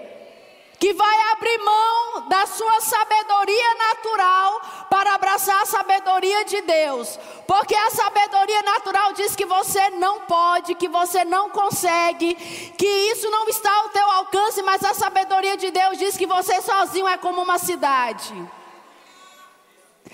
que 0.78 0.92
vai 0.92 1.20
abrir 1.32 1.58
mão 1.58 2.28
da 2.28 2.46
sua 2.46 2.80
sabedoria 2.80 3.74
natural 3.74 4.60
para 4.88 5.14
abraçar 5.14 5.62
a 5.62 5.66
sabedoria 5.66 6.44
de 6.44 6.60
Deus. 6.62 7.18
Porque 7.46 7.74
a 7.74 7.90
sabedoria 7.90 8.62
natural 8.62 9.12
diz 9.12 9.34
que 9.34 9.44
você 9.44 9.90
não 9.90 10.20
pode, 10.20 10.74
que 10.74 10.88
você 10.88 11.24
não 11.24 11.50
consegue, 11.50 12.34
que 12.76 12.86
isso 12.86 13.28
não 13.30 13.48
está 13.48 13.74
ao 13.74 13.88
teu 13.88 14.10
alcance, 14.12 14.62
mas 14.62 14.84
a 14.84 14.94
sabedoria 14.94 15.56
de 15.56 15.70
Deus 15.70 15.98
diz 15.98 16.16
que 16.16 16.26
você 16.26 16.62
sozinho 16.62 17.08
é 17.08 17.16
como 17.16 17.42
uma 17.42 17.58
cidade. 17.58 18.34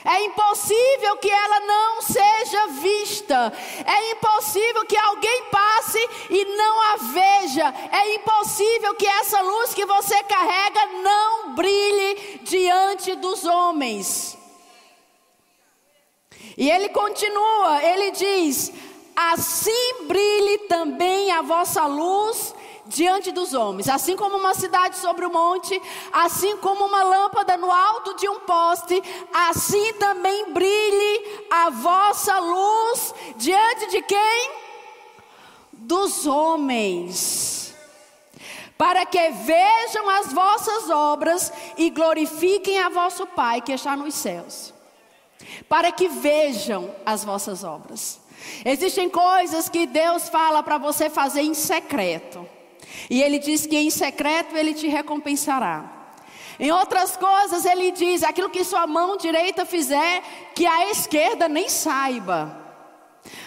É 0.04 0.22
impossível 0.24 1.16
que 1.16 1.30
ela 1.30 1.60
não 1.60 2.02
seja 2.02 2.66
vista. 2.66 3.52
É 3.86 4.10
impossível 4.12 4.84
que 4.84 4.96
alguém 4.96 5.44
passe 5.44 5.98
e 6.28 6.44
não 6.44 6.80
a 6.92 6.96
veja. 6.96 7.74
É 7.90 8.14
impossível 8.16 8.94
que 8.94 9.06
essa 9.06 9.40
luz 9.40 9.72
que 9.72 9.86
você 9.86 10.22
carrega 10.24 10.86
não 11.02 11.54
brilhe 11.54 12.40
diante 12.42 13.14
dos 13.14 13.46
homens. 13.46 14.36
E 16.56 16.70
ele 16.70 16.90
continua, 16.90 17.82
ele 17.82 18.10
diz: 18.10 18.72
Assim 19.16 20.04
brilhe 20.06 20.58
também 20.68 21.32
a 21.32 21.40
vossa 21.40 21.86
luz 21.86 22.54
diante 22.86 23.32
dos 23.32 23.54
homens, 23.54 23.88
assim 23.88 24.16
como 24.16 24.36
uma 24.36 24.54
cidade 24.54 24.96
sobre 24.98 25.24
o 25.24 25.32
monte, 25.32 25.80
assim 26.12 26.56
como 26.58 26.84
uma 26.84 27.02
lâmpada 27.02 27.56
no 27.56 27.70
alto 27.70 28.14
de 28.16 28.28
um 28.28 28.40
poste, 28.40 29.02
assim 29.32 29.94
também 29.94 30.52
brilhe 30.52 31.46
a 31.50 31.70
vossa 31.70 32.38
luz 32.38 33.14
diante 33.36 33.86
de 33.90 34.02
quem? 34.02 34.50
Dos 35.72 36.26
homens. 36.26 37.74
Para 38.76 39.06
que 39.06 39.30
vejam 39.30 40.10
as 40.10 40.32
vossas 40.32 40.90
obras 40.90 41.52
e 41.76 41.90
glorifiquem 41.90 42.80
a 42.80 42.88
vosso 42.88 43.26
Pai 43.26 43.60
que 43.60 43.72
está 43.72 43.96
nos 43.96 44.14
céus. 44.14 44.74
Para 45.68 45.92
que 45.92 46.08
vejam 46.08 46.94
as 47.06 47.24
vossas 47.24 47.64
obras. 47.64 48.20
Existem 48.64 49.08
coisas 49.08 49.68
que 49.68 49.86
Deus 49.86 50.28
fala 50.28 50.62
para 50.62 50.76
você 50.76 51.08
fazer 51.08 51.42
em 51.42 51.54
secreto. 51.54 52.46
E 53.08 53.22
ele 53.22 53.38
diz 53.38 53.66
que 53.66 53.76
em 53.76 53.90
secreto 53.90 54.56
ele 54.56 54.74
te 54.74 54.88
recompensará. 54.88 55.90
Em 56.58 56.70
outras 56.70 57.16
coisas, 57.16 57.64
ele 57.64 57.90
diz: 57.90 58.22
aquilo 58.22 58.50
que 58.50 58.64
sua 58.64 58.86
mão 58.86 59.16
direita 59.16 59.66
fizer, 59.66 60.22
que 60.54 60.66
a 60.66 60.90
esquerda 60.90 61.48
nem 61.48 61.68
saiba. 61.68 62.64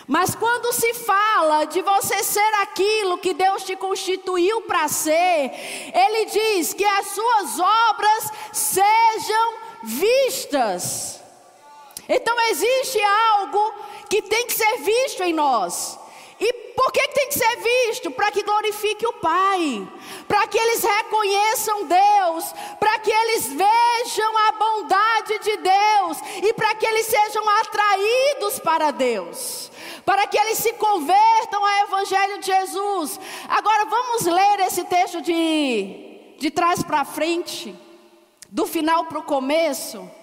Mas 0.08 0.34
quando 0.34 0.74
se 0.74 0.94
fala 0.94 1.66
de 1.66 1.82
você 1.82 2.24
ser 2.24 2.54
aquilo 2.62 3.18
que 3.18 3.34
Deus 3.34 3.64
te 3.64 3.76
constituiu 3.76 4.62
para 4.62 4.88
ser, 4.88 5.52
Ele 5.94 6.26
diz 6.26 6.74
que 6.74 6.86
as 6.86 7.08
suas 7.08 7.60
obras 7.60 8.32
sejam 8.52 9.54
vistas. 9.84 11.22
Então 12.10 12.40
existe 12.50 13.02
algo 13.02 13.74
que 14.10 14.22
tem 14.22 14.48
que 14.48 14.54
ser 14.54 14.78
visto 14.78 15.22
em 15.24 15.34
nós. 15.34 16.00
E 16.40 16.54
por 16.76 16.92
que 16.92 17.08
tem 17.08 17.28
que 17.30 17.40
ser 17.40 17.56
visto? 17.58 18.12
Para 18.12 18.32
que 18.32 18.44
glorifique 18.44 19.06
o 19.08 19.14
Pai, 19.14 19.88
para 20.28 20.46
que 20.48 20.58
eles 20.58 20.84
reconheçam 20.84 21.86
Deus, 21.86 22.54
para 22.80 23.00
que 23.00 23.12
eles 23.12 23.48
vejam 23.48 24.38
a 24.38 24.52
bondade 24.52 25.40
de 25.40 25.58
Deus 25.58 26.18
e 26.44 26.54
para 26.54 26.76
que 26.76 26.86
eles 26.86 27.08
sejam 27.08 27.44
atraídos 27.50 28.60
para 28.60 28.92
Deus, 28.92 29.72
para 30.06 30.28
que 30.28 30.38
eles 30.38 30.60
se 30.60 30.74
convertam 30.74 31.66
ao 31.66 31.86
Evangelho 31.86 32.40
de 32.40 32.46
Jesus. 32.46 33.20
Agora 33.50 33.86
vamos 33.86 34.26
ler 34.26 34.60
esse 34.60 34.84
texto 34.84 35.22
de, 35.22 36.36
de 36.38 36.52
trás 36.52 36.84
para 36.84 37.04
frente, 37.04 37.76
do 38.50 38.68
final 38.68 39.06
para 39.06 39.20
o 39.20 39.24
começo. 39.24 40.17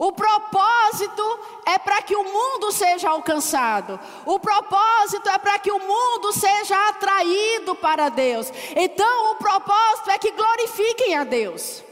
O 0.00 0.12
propósito 0.12 1.38
é 1.66 1.78
para 1.78 2.00
que 2.00 2.16
o 2.16 2.24
mundo 2.24 2.72
seja 2.72 3.10
alcançado. 3.10 4.00
O 4.24 4.40
propósito 4.40 5.28
é 5.28 5.36
para 5.36 5.58
que 5.58 5.70
o 5.70 5.78
mundo 5.78 6.32
seja 6.32 6.88
atraído 6.88 7.74
para 7.74 8.08
Deus. 8.08 8.50
Então, 8.74 9.32
o 9.32 9.34
propósito 9.34 10.10
é 10.10 10.16
que 10.16 10.30
glorifiquem 10.30 11.18
a 11.18 11.24
Deus. 11.24 11.84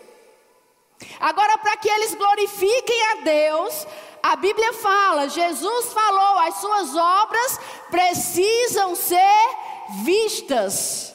Agora, 1.20 1.58
para 1.58 1.76
que 1.76 1.86
eles 1.90 2.14
glorifiquem 2.14 3.02
a 3.10 3.14
Deus, 3.16 3.86
a 4.22 4.36
Bíblia 4.36 4.72
fala, 4.72 5.28
Jesus 5.28 5.92
falou, 5.92 6.38
as 6.38 6.54
suas 6.54 6.96
obras 6.96 7.60
precisam 7.90 8.96
ser 8.96 9.56
vistas. 10.02 11.14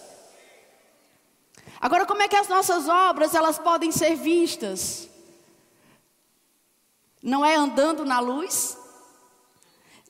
Agora, 1.81 2.05
como 2.05 2.21
é 2.21 2.27
que 2.27 2.35
as 2.35 2.47
nossas 2.47 2.87
obras 2.87 3.33
elas 3.33 3.57
podem 3.57 3.91
ser 3.91 4.15
vistas? 4.15 5.09
Não 7.23 7.45
é 7.45 7.55
andando 7.55 8.03
na 8.03 8.19
luz? 8.19 8.77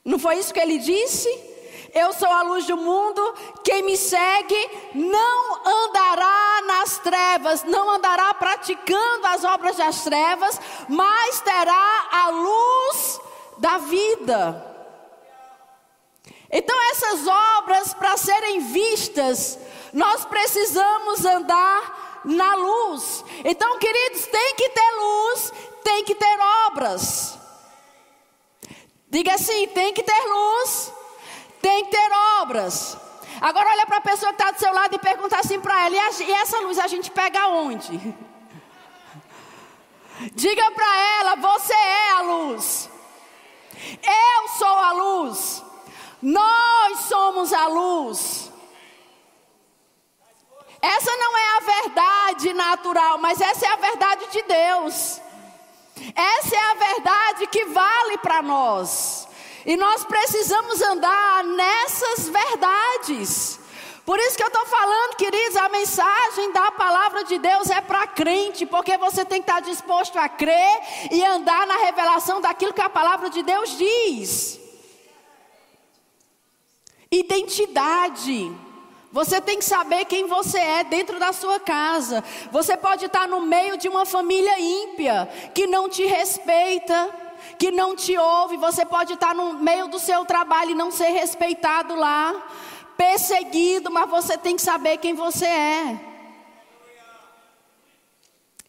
Não 0.03 0.17
foi 0.17 0.39
isso 0.39 0.51
que 0.51 0.59
ele 0.59 0.79
disse? 0.79 1.29
Eu 1.93 2.11
sou 2.11 2.27
a 2.27 2.41
luz 2.41 2.65
do 2.65 2.75
mundo, 2.75 3.35
quem 3.63 3.83
me 3.83 3.95
segue 3.95 4.69
não 4.95 5.61
andará 5.63 6.61
nas 6.65 6.97
trevas, 6.97 7.63
não 7.63 7.91
andará 7.91 8.33
praticando 8.33 9.27
as 9.27 9.43
obras 9.43 9.77
das 9.77 10.03
trevas, 10.03 10.59
mas 10.89 11.39
terá 11.41 12.07
a 12.11 12.29
luz 12.29 13.21
da 13.59 13.77
vida. 13.77 14.73
Então, 16.51 16.75
essas 16.91 17.27
obras, 17.27 17.93
para 17.93 18.17
serem 18.17 18.59
vistas, 18.59 19.59
nós 19.93 20.25
precisamos 20.25 21.23
andar 21.23 22.21
na 22.25 22.55
luz. 22.55 23.23
Então, 23.43 23.77
queridos, 23.77 24.25
tem 24.27 24.55
que 24.55 24.69
ter 24.69 24.91
luz, 24.95 25.53
tem 25.83 26.03
que 26.03 26.15
ter 26.15 26.39
obras. 26.67 27.37
Diga 29.09 29.35
assim: 29.35 29.67
tem 29.67 29.93
que 29.93 30.03
ter 30.03 30.25
luz, 30.25 30.91
tem 31.61 31.85
que 31.85 31.91
ter 31.91 32.11
obras. 32.41 32.97
Agora 33.41 33.69
olha 33.69 33.85
para 33.85 33.97
a 33.97 34.01
pessoa 34.01 34.33
que 34.33 34.41
está 34.41 34.51
do 34.51 34.59
seu 34.59 34.73
lado 34.73 34.95
e 34.95 34.99
pergunta 34.99 35.37
assim 35.37 35.59
para 35.59 35.85
ela: 35.85 35.95
e, 35.95 36.31
essa 36.31 36.59
luz 36.61 36.79
a 36.79 36.87
gente 36.87 37.11
pega 37.11 37.47
onde? 37.47 37.97
Diga 40.33 40.71
para 40.71 40.97
ela: 41.19 41.35
você 41.35 41.73
é 41.73 42.11
a 42.11 42.21
luz. 42.21 42.89
Eu 44.01 44.49
sou 44.57 44.67
a 44.67 44.91
luz. 44.93 45.63
Nós 46.21 46.99
somos 47.01 47.51
a 47.51 47.67
luz. 47.67 48.51
Essa 50.81 51.17
não 51.17 51.37
é 51.37 51.57
a 51.57 51.59
verdade 51.59 52.53
natural, 52.53 53.17
mas 53.17 53.39
essa 53.39 53.65
é 53.65 53.69
a 53.69 53.75
verdade 53.75 54.27
de 54.31 54.41
Deus. 54.41 55.21
Essa 56.15 56.55
é 56.55 56.71
a 56.71 56.73
verdade 56.73 57.47
que 57.47 57.65
vale 57.65 58.17
para 58.17 58.41
nós. 58.41 59.27
E 59.65 59.77
nós 59.77 60.03
precisamos 60.03 60.81
andar 60.81 61.43
nessas 61.43 62.27
verdades. 62.29 63.59
Por 64.05 64.19
isso 64.19 64.35
que 64.35 64.43
eu 64.43 64.47
estou 64.47 64.65
falando, 64.65 65.15
queridos, 65.15 65.55
a 65.55 65.69
mensagem 65.69 66.51
da 66.51 66.71
palavra 66.71 67.23
de 67.23 67.37
Deus 67.37 67.69
é 67.69 67.79
para 67.79 68.05
crente, 68.07 68.65
porque 68.65 68.97
você 68.97 69.23
tem 69.23 69.41
que 69.41 69.49
estar 69.49 69.61
disposto 69.61 70.17
a 70.17 70.27
crer 70.27 70.81
e 71.09 71.23
andar 71.23 71.65
na 71.65 71.77
revelação 71.77 72.41
daquilo 72.41 72.73
que 72.73 72.81
a 72.81 72.89
palavra 72.89 73.29
de 73.29 73.41
Deus 73.43 73.77
diz. 73.77 74.59
Identidade. 77.09 78.51
Você 79.13 79.39
tem 79.39 79.59
que 79.59 79.65
saber 79.65 80.05
quem 80.05 80.25
você 80.25 80.57
é 80.57 80.83
dentro 80.83 81.19
da 81.19 81.31
sua 81.31 81.59
casa. 81.59 82.23
Você 82.51 82.75
pode 82.75 83.05
estar 83.05 83.27
no 83.27 83.41
meio 83.41 83.77
de 83.77 83.87
uma 83.87 84.07
família 84.07 84.59
ímpia 84.59 85.29
que 85.53 85.67
não 85.67 85.87
te 85.87 86.03
respeita, 86.03 87.13
que 87.59 87.69
não 87.69 87.95
te 87.95 88.17
ouve. 88.17 88.57
Você 88.57 88.83
pode 88.83 89.13
estar 89.13 89.35
no 89.35 89.53
meio 89.53 89.87
do 89.87 89.99
seu 89.99 90.25
trabalho 90.25 90.71
e 90.71 90.75
não 90.75 90.89
ser 90.89 91.09
respeitado 91.09 91.93
lá, 91.93 92.33
perseguido, 92.97 93.91
mas 93.91 94.09
você 94.09 94.35
tem 94.35 94.55
que 94.55 94.63
saber 94.63 94.97
quem 94.97 95.13
você 95.13 95.45
é. 95.45 95.99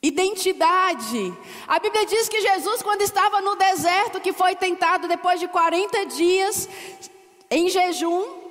Identidade. 0.02 1.34
A 1.66 1.78
Bíblia 1.78 2.04
diz 2.04 2.28
que 2.28 2.42
Jesus, 2.42 2.82
quando 2.82 3.00
estava 3.00 3.40
no 3.40 3.56
deserto, 3.56 4.20
que 4.20 4.34
foi 4.34 4.54
tentado 4.54 5.08
depois 5.08 5.40
de 5.40 5.48
40 5.48 6.04
dias 6.04 6.68
em 7.50 7.70
jejum, 7.70 8.43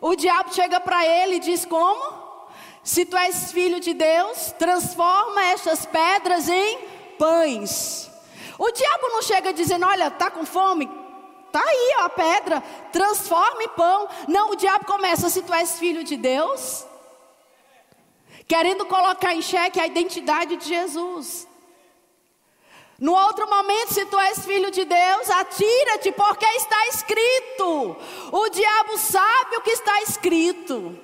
o 0.00 0.14
diabo 0.14 0.54
chega 0.54 0.80
para 0.80 1.04
ele 1.04 1.36
e 1.36 1.40
diz: 1.40 1.64
Como? 1.64 2.26
Se 2.82 3.04
tu 3.04 3.16
és 3.16 3.50
filho 3.50 3.80
de 3.80 3.92
Deus, 3.94 4.52
transforma 4.58 5.44
estas 5.46 5.84
pedras 5.86 6.48
em 6.48 6.78
pães. 7.18 8.10
O 8.58 8.70
diabo 8.70 9.08
não 9.08 9.22
chega 9.22 9.52
dizendo: 9.52 9.86
Olha, 9.86 10.10
tá 10.10 10.30
com 10.30 10.44
fome? 10.44 10.88
Tá 11.50 11.62
aí 11.64 11.94
ó, 12.00 12.02
a 12.02 12.08
pedra, 12.10 12.62
transforma 12.92 13.62
em 13.62 13.68
pão. 13.68 14.08
Não, 14.28 14.50
o 14.50 14.56
diabo 14.56 14.84
começa: 14.84 15.28
Se 15.28 15.42
tu 15.42 15.52
és 15.52 15.78
filho 15.78 16.04
de 16.04 16.16
Deus, 16.16 16.86
querendo 18.46 18.86
colocar 18.86 19.34
em 19.34 19.42
xeque 19.42 19.80
a 19.80 19.86
identidade 19.86 20.56
de 20.56 20.68
Jesus. 20.68 21.48
No 22.98 23.12
outro 23.12 23.48
momento, 23.48 23.92
se 23.92 24.06
tu 24.06 24.18
és 24.18 24.44
filho 24.46 24.70
de 24.70 24.84
Deus, 24.84 25.28
atira-te, 25.28 26.12
porque 26.12 26.46
está 26.46 26.86
escrito. 26.88 27.96
O 28.32 28.48
diabo 28.48 28.96
sabe 28.96 29.56
o 29.56 29.60
que 29.60 29.70
está 29.70 30.00
escrito. 30.02 30.98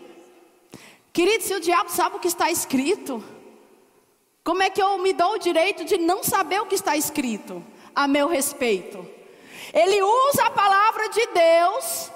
Querido, 1.12 1.44
se 1.44 1.55
o 1.55 1.61
diabo 1.61 1.90
sabe 1.90 2.16
o 2.16 2.18
que 2.18 2.28
está 2.28 2.50
escrito, 2.50 3.22
como 4.42 4.62
é 4.62 4.70
que 4.70 4.83
eu 4.83 4.96
me 4.98 5.12
dou 5.12 5.35
o 5.35 5.38
direito 5.38 5.85
de 5.85 5.98
não 5.98 6.24
saber 6.24 6.62
o 6.62 6.66
que 6.66 6.74
está 6.74 6.96
escrito 6.96 7.62
a 7.94 8.09
meu 8.09 8.26
respeito? 8.26 9.07
Ele 9.74 10.02
usa 10.02 10.44
a 10.44 10.50
palavra 10.50 11.11
de 11.11 11.26
Deus 11.26 12.11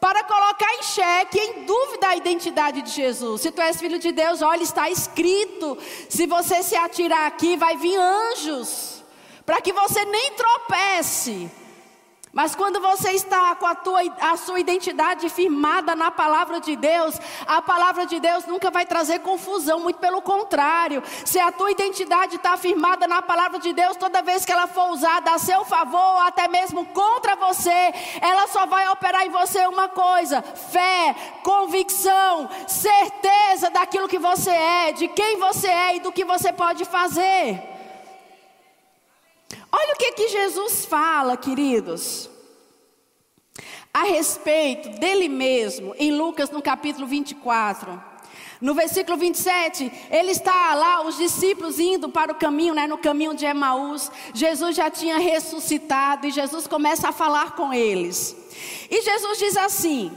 para 0.00 0.24
colocar 0.24 0.74
em 0.76 0.82
xeque, 0.82 1.38
em 1.38 1.64
dúvida 1.66 2.08
a 2.08 2.16
identidade 2.16 2.80
de 2.80 2.90
Jesus. 2.90 3.42
Se 3.42 3.52
tu 3.52 3.60
és 3.60 3.78
filho 3.78 3.98
de 3.98 4.12
Deus, 4.12 4.40
olha, 4.40 4.62
está 4.62 4.88
escrito. 4.88 5.76
Se 6.08 6.26
você 6.26 6.62
se 6.62 6.74
atirar 6.74 7.26
aqui, 7.26 7.54
vai 7.58 7.76
vir 7.76 7.98
anjos 7.98 8.89
para 9.50 9.60
que 9.60 9.72
você 9.72 10.04
nem 10.04 10.30
tropece. 10.34 11.50
Mas 12.32 12.54
quando 12.54 12.80
você 12.80 13.10
está 13.10 13.56
com 13.56 13.66
a, 13.66 13.74
tua, 13.74 13.98
a 14.20 14.36
sua 14.36 14.60
identidade 14.60 15.28
firmada 15.28 15.96
na 15.96 16.08
palavra 16.08 16.60
de 16.60 16.76
Deus, 16.76 17.20
a 17.48 17.60
palavra 17.60 18.06
de 18.06 18.20
Deus 18.20 18.46
nunca 18.46 18.70
vai 18.70 18.86
trazer 18.86 19.18
confusão, 19.18 19.80
muito 19.80 19.98
pelo 19.98 20.22
contrário. 20.22 21.02
Se 21.24 21.40
a 21.40 21.50
tua 21.50 21.72
identidade 21.72 22.36
está 22.36 22.56
firmada 22.56 23.08
na 23.08 23.20
palavra 23.22 23.58
de 23.58 23.72
Deus, 23.72 23.96
toda 23.96 24.22
vez 24.22 24.44
que 24.44 24.52
ela 24.52 24.68
for 24.68 24.92
usada 24.92 25.32
a 25.32 25.38
seu 25.38 25.64
favor, 25.64 25.98
ou 25.98 26.20
até 26.20 26.46
mesmo 26.46 26.86
contra 26.86 27.34
você, 27.34 27.92
ela 28.20 28.46
só 28.46 28.66
vai 28.66 28.88
operar 28.90 29.26
em 29.26 29.30
você 29.30 29.66
uma 29.66 29.88
coisa: 29.88 30.42
fé, 30.42 31.12
convicção, 31.42 32.48
certeza 32.68 33.68
daquilo 33.68 34.06
que 34.06 34.20
você 34.20 34.50
é, 34.50 34.92
de 34.92 35.08
quem 35.08 35.38
você 35.38 35.66
é 35.66 35.96
e 35.96 36.00
do 36.00 36.12
que 36.12 36.24
você 36.24 36.52
pode 36.52 36.84
fazer. 36.84 37.69
Olha 39.72 39.94
o 39.94 39.96
que 39.96 40.12
que 40.12 40.28
Jesus 40.28 40.84
fala, 40.84 41.36
queridos, 41.36 42.28
a 43.92 44.04
respeito 44.04 44.88
dele 45.00 45.28
mesmo, 45.28 45.94
em 45.98 46.12
Lucas 46.12 46.50
no 46.50 46.62
capítulo 46.62 47.06
24. 47.06 48.10
No 48.60 48.74
versículo 48.74 49.16
27, 49.16 49.90
ele 50.10 50.32
está 50.32 50.74
lá, 50.74 51.06
os 51.06 51.16
discípulos 51.16 51.80
indo 51.80 52.10
para 52.10 52.32
o 52.32 52.34
caminho, 52.34 52.74
né, 52.74 52.86
no 52.86 52.98
caminho 52.98 53.34
de 53.34 53.46
Emaús. 53.46 54.10
Jesus 54.34 54.76
já 54.76 54.90
tinha 54.90 55.18
ressuscitado 55.18 56.26
e 56.26 56.30
Jesus 56.30 56.66
começa 56.66 57.08
a 57.08 57.12
falar 57.12 57.56
com 57.56 57.72
eles. 57.72 58.36
E 58.90 59.00
Jesus 59.00 59.38
diz 59.38 59.56
assim, 59.56 60.12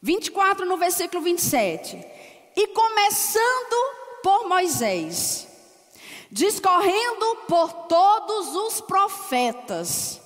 24 0.00 0.64
no 0.64 0.76
versículo 0.76 1.20
27. 1.22 1.98
E 2.56 2.68
começando 2.68 4.20
por 4.22 4.48
Moisés, 4.48 5.48
discorrendo 6.30 7.36
por 7.48 7.72
todos 7.88 8.54
os 8.54 8.80
profetas. 8.80 10.20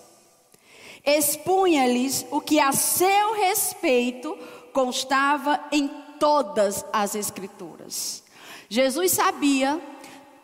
expunha-lhes 1.07 2.27
o 2.31 2.41
que 2.41 2.59
a 2.59 2.73
seu 2.73 3.35
respeito 3.35 4.39
constava 4.73 5.63
em 5.71 5.87
todas 6.19 6.85
as 6.91 7.15
Escrituras. 7.15 8.23
Jesus 8.71 9.13
sabia 9.13 9.81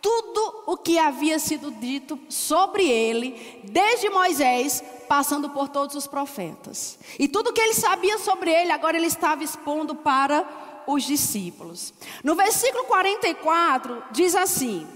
tudo 0.02 0.64
o 0.66 0.76
que 0.76 0.98
havia 0.98 1.38
sido 1.38 1.70
dito 1.70 2.18
sobre 2.28 2.88
ele, 2.88 3.60
desde 3.64 4.08
Moisés, 4.10 4.82
passando 5.08 5.50
por 5.50 5.68
todos 5.68 5.94
os 5.96 6.06
profetas. 6.06 6.98
E 7.18 7.28
tudo 7.28 7.52
que 7.52 7.60
ele 7.60 7.74
sabia 7.74 8.18
sobre 8.18 8.50
ele, 8.50 8.72
agora 8.72 8.96
ele 8.96 9.06
estava 9.06 9.42
expondo 9.42 9.94
para 9.94 10.46
os 10.86 11.04
discípulos. 11.04 11.92
No 12.24 12.34
versículo 12.34 12.84
44, 12.84 14.02
diz 14.10 14.34
assim: 14.34 14.86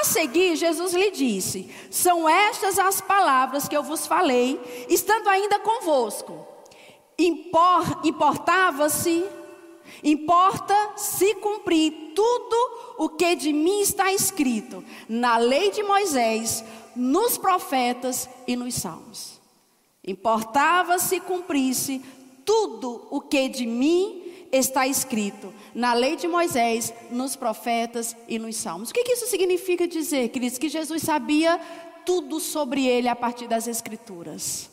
A 0.00 0.04
seguir, 0.04 0.56
Jesus 0.56 0.94
lhe 0.94 1.10
disse: 1.10 1.70
São 1.90 2.28
estas 2.28 2.78
as 2.78 3.00
palavras 3.00 3.68
que 3.68 3.76
eu 3.76 3.82
vos 3.82 4.06
falei, 4.06 4.86
estando 4.88 5.28
ainda 5.28 5.58
convosco. 5.58 6.46
Impor, 7.18 8.00
importava-se 8.04 9.24
Importa 10.02 10.74
se 10.96 11.34
cumprir 11.36 12.12
tudo 12.14 12.56
o 12.98 13.08
que 13.08 13.34
de 13.34 13.52
mim 13.52 13.80
está 13.80 14.12
escrito 14.12 14.84
na 15.08 15.36
lei 15.36 15.70
de 15.70 15.82
Moisés, 15.82 16.64
nos 16.96 17.36
profetas 17.36 18.28
e 18.46 18.56
nos 18.56 18.74
salmos. 18.74 19.40
Importava 20.06 20.98
se 20.98 21.20
cumprisse 21.20 22.02
tudo 22.44 23.06
o 23.10 23.20
que 23.20 23.48
de 23.48 23.66
mim 23.66 24.19
está 24.52 24.86
escrito 24.86 25.52
na 25.74 25.92
lei 25.92 26.16
de 26.16 26.26
Moisés, 26.26 26.92
nos 27.10 27.36
profetas 27.36 28.16
e 28.28 28.38
nos 28.38 28.56
salmos. 28.56 28.90
O 28.90 28.94
que, 28.94 29.04
que 29.04 29.12
isso 29.12 29.26
significa 29.26 29.86
dizer, 29.86 30.28
queridos? 30.28 30.58
Que 30.58 30.68
Jesus 30.68 31.02
sabia 31.02 31.60
tudo 32.04 32.40
sobre 32.40 32.86
ele 32.86 33.08
a 33.08 33.16
partir 33.16 33.46
das 33.46 33.66
escrituras. 33.66 34.70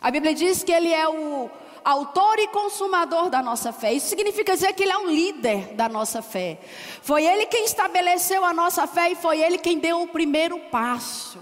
A 0.00 0.10
Bíblia 0.10 0.34
diz 0.34 0.62
que 0.64 0.72
ele 0.72 0.92
é 0.92 1.08
o 1.08 1.50
autor 1.84 2.38
e 2.38 2.48
consumador 2.48 3.30
da 3.30 3.42
nossa 3.42 3.72
fé. 3.72 3.92
Isso 3.92 4.08
significa 4.08 4.54
dizer 4.54 4.72
que 4.72 4.82
Ele 4.82 4.92
é 4.92 4.98
um 4.98 5.10
líder 5.10 5.74
da 5.74 5.88
nossa 5.88 6.22
fé. 6.22 6.58
Foi 7.02 7.24
Ele 7.24 7.46
quem 7.46 7.64
estabeleceu 7.64 8.44
a 8.44 8.52
nossa 8.52 8.86
fé 8.86 9.10
e 9.10 9.14
foi 9.14 9.40
Ele 9.40 9.58
quem 9.58 9.78
deu 9.78 10.02
o 10.02 10.08
primeiro 10.08 10.58
passo. 10.70 11.40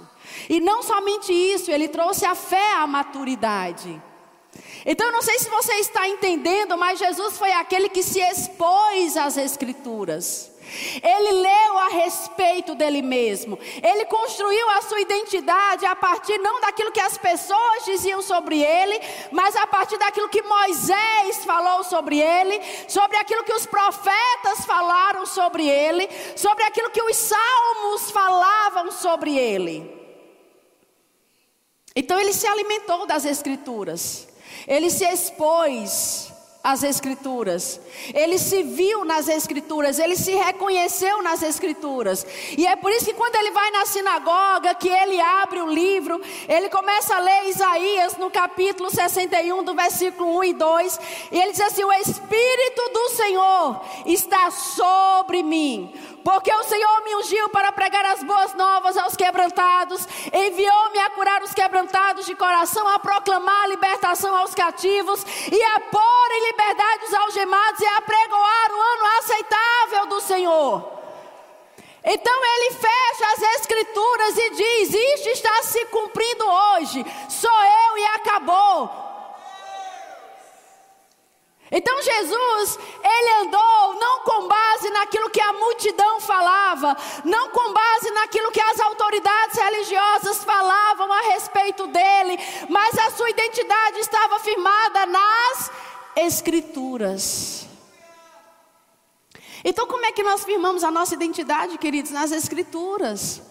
E 0.48 0.61
não 0.61 0.82
somente 0.82 1.32
isso, 1.32 1.70
Ele 1.70 1.88
trouxe 1.88 2.24
a 2.24 2.34
fé 2.34 2.74
à 2.74 2.87
maturidade. 2.87 4.00
Então 4.90 5.07
eu 5.09 5.12
não 5.12 5.20
sei 5.20 5.38
se 5.38 5.51
você 5.51 5.74
está 5.74 6.09
entendendo, 6.09 6.74
mas 6.79 6.98
Jesus 6.98 7.37
foi 7.37 7.53
aquele 7.53 7.90
que 7.90 8.03
se 8.03 8.20
expôs 8.20 9.18
às 9.18 9.37
Escrituras. 9.37 10.51
Ele 11.03 11.33
leu 11.33 11.79
a 11.79 11.88
respeito 11.88 12.74
dele 12.74 13.03
mesmo. 13.03 13.59
Ele 13.83 14.07
construiu 14.07 14.66
a 14.70 14.81
sua 14.81 14.98
identidade 15.03 15.85
a 15.85 15.94
partir 15.94 16.38
não 16.38 16.59
daquilo 16.62 16.90
que 16.90 17.01
as 17.01 17.18
pessoas 17.18 17.85
diziam 17.85 18.22
sobre 18.22 18.62
ele, 18.62 18.98
mas 19.31 19.55
a 19.57 19.66
partir 19.66 19.98
daquilo 19.98 20.31
que 20.31 20.40
Moisés 20.40 21.44
falou 21.44 21.85
sobre 21.85 22.18
ele, 22.18 22.59
sobre 22.88 23.18
aquilo 23.18 23.44
que 23.44 23.53
os 23.53 23.66
profetas 23.66 24.64
falaram 24.64 25.27
sobre 25.27 25.68
ele, 25.68 26.09
sobre 26.35 26.64
aquilo 26.64 26.88
que 26.88 27.03
os 27.03 27.16
salmos 27.16 28.11
falavam 28.11 28.90
sobre 28.90 29.37
ele. 29.37 29.98
Então 31.94 32.18
ele 32.18 32.33
se 32.33 32.46
alimentou 32.46 33.07
das 33.07 33.27
escrituras. 33.27 34.29
Ele 34.68 34.90
se 34.90 35.04
expôs 35.04 36.28
as 36.62 36.83
Escrituras, 36.83 37.81
ele 38.12 38.37
se 38.37 38.62
viu 38.62 39.02
nas 39.02 39.26
Escrituras, 39.26 39.98
ele 39.98 40.14
se 40.14 40.33
reconheceu 40.33 41.22
nas 41.22 41.42
Escrituras, 41.42 42.26
e 42.59 42.66
é 42.66 42.76
por 42.76 42.90
isso 42.92 43.07
que 43.07 43.14
quando 43.14 43.37
ele 43.37 43.52
vai 43.52 43.70
na 43.70 43.87
sinagoga, 43.87 44.74
que 44.74 44.88
ele 44.88 45.18
abre 45.18 45.62
o 45.62 45.72
livro, 45.72 46.20
ele 46.46 46.68
começa 46.68 47.14
a 47.14 47.20
ler 47.20 47.48
Isaías 47.48 48.18
no 48.18 48.31
capítulo 48.31 48.90
61, 48.90 49.64
do 49.64 49.74
versículo 49.74 50.37
1 50.40 50.44
e 50.44 50.52
2, 50.52 51.00
e 51.33 51.40
ele 51.40 51.52
diz 51.52 51.61
assim: 51.62 51.85
O 51.85 51.92
Espírito 51.92 52.90
do 52.92 53.09
Senhor 53.11 53.81
está 54.04 54.50
sobre 54.50 55.42
mim 55.42 55.90
porque 56.24 56.52
o 56.52 56.64
Senhor 56.64 57.04
me 57.04 57.16
ungiu 57.16 57.48
para 57.48 57.72
pregar 57.72 58.04
as 58.07 58.22
boas 58.22 58.54
novas 58.54 58.96
aos 58.96 59.16
quebrantados, 59.16 60.07
enviou-me 60.33 60.98
a 60.98 61.11
curar 61.11 61.42
os 61.42 61.54
quebrantados 61.54 62.26
de 62.26 62.35
coração, 62.35 62.87
a 62.88 62.98
proclamar 62.98 63.64
a 63.64 63.68
libertação 63.68 64.37
aos 64.37 64.54
cativos 64.54 65.24
e 65.50 65.62
a 65.62 65.81
pôr 65.81 66.31
em 66.33 66.46
liberdade 66.46 67.04
os 67.07 67.14
algemados 67.14 67.81
e 67.81 67.87
a 67.87 68.00
pregoar 68.02 68.70
o 68.70 68.81
ano 68.81 69.18
aceitável 69.18 70.07
do 70.07 70.20
Senhor. 70.20 70.98
Então 72.04 72.44
ele 72.44 72.74
fecha 72.74 73.33
as 73.33 73.61
escrituras 73.61 74.38
e 74.38 74.50
diz: 74.50 74.94
Isto 74.94 75.28
está 75.31 75.62
se 75.62 75.85
cumprindo 75.87 76.44
hoje, 76.46 77.04
sou 77.28 77.50
eu 77.50 77.98
e 77.98 78.04
acabou. 78.07 79.08
Então 81.70 82.02
Jesus, 82.02 82.78
ele 83.04 83.31
andou 83.46 83.94
não 84.00 84.20
com 84.20 84.48
base 84.48 84.90
naquilo 84.90 85.28
que 85.28 85.40
a 85.40 85.52
multidão 85.52 86.20
falava, 86.20 86.96
não 87.24 87.50
com 87.50 87.72
base 87.72 88.11
naquilo 88.11 88.50
que 88.50 88.61
as 88.61 88.81
autoridades 88.81 89.59
religiosas 89.59 90.44
falavam 90.44 91.12
a 91.12 91.20
respeito 91.33 91.87
dele, 91.88 92.38
mas 92.68 92.98
a 92.98 93.11
sua 93.11 93.28
identidade 93.31 93.98
estava 93.98 94.38
firmada 94.40 95.07
nas 95.07 95.70
Escrituras. 96.16 97.66
Então, 99.64 99.87
como 99.87 100.04
é 100.04 100.12
que 100.12 100.22
nós 100.22 100.44
firmamos 100.44 100.83
a 100.83 100.90
nossa 100.90 101.14
identidade, 101.14 101.78
queridos? 101.78 102.11
Nas 102.11 102.33
Escrituras. 102.33 103.42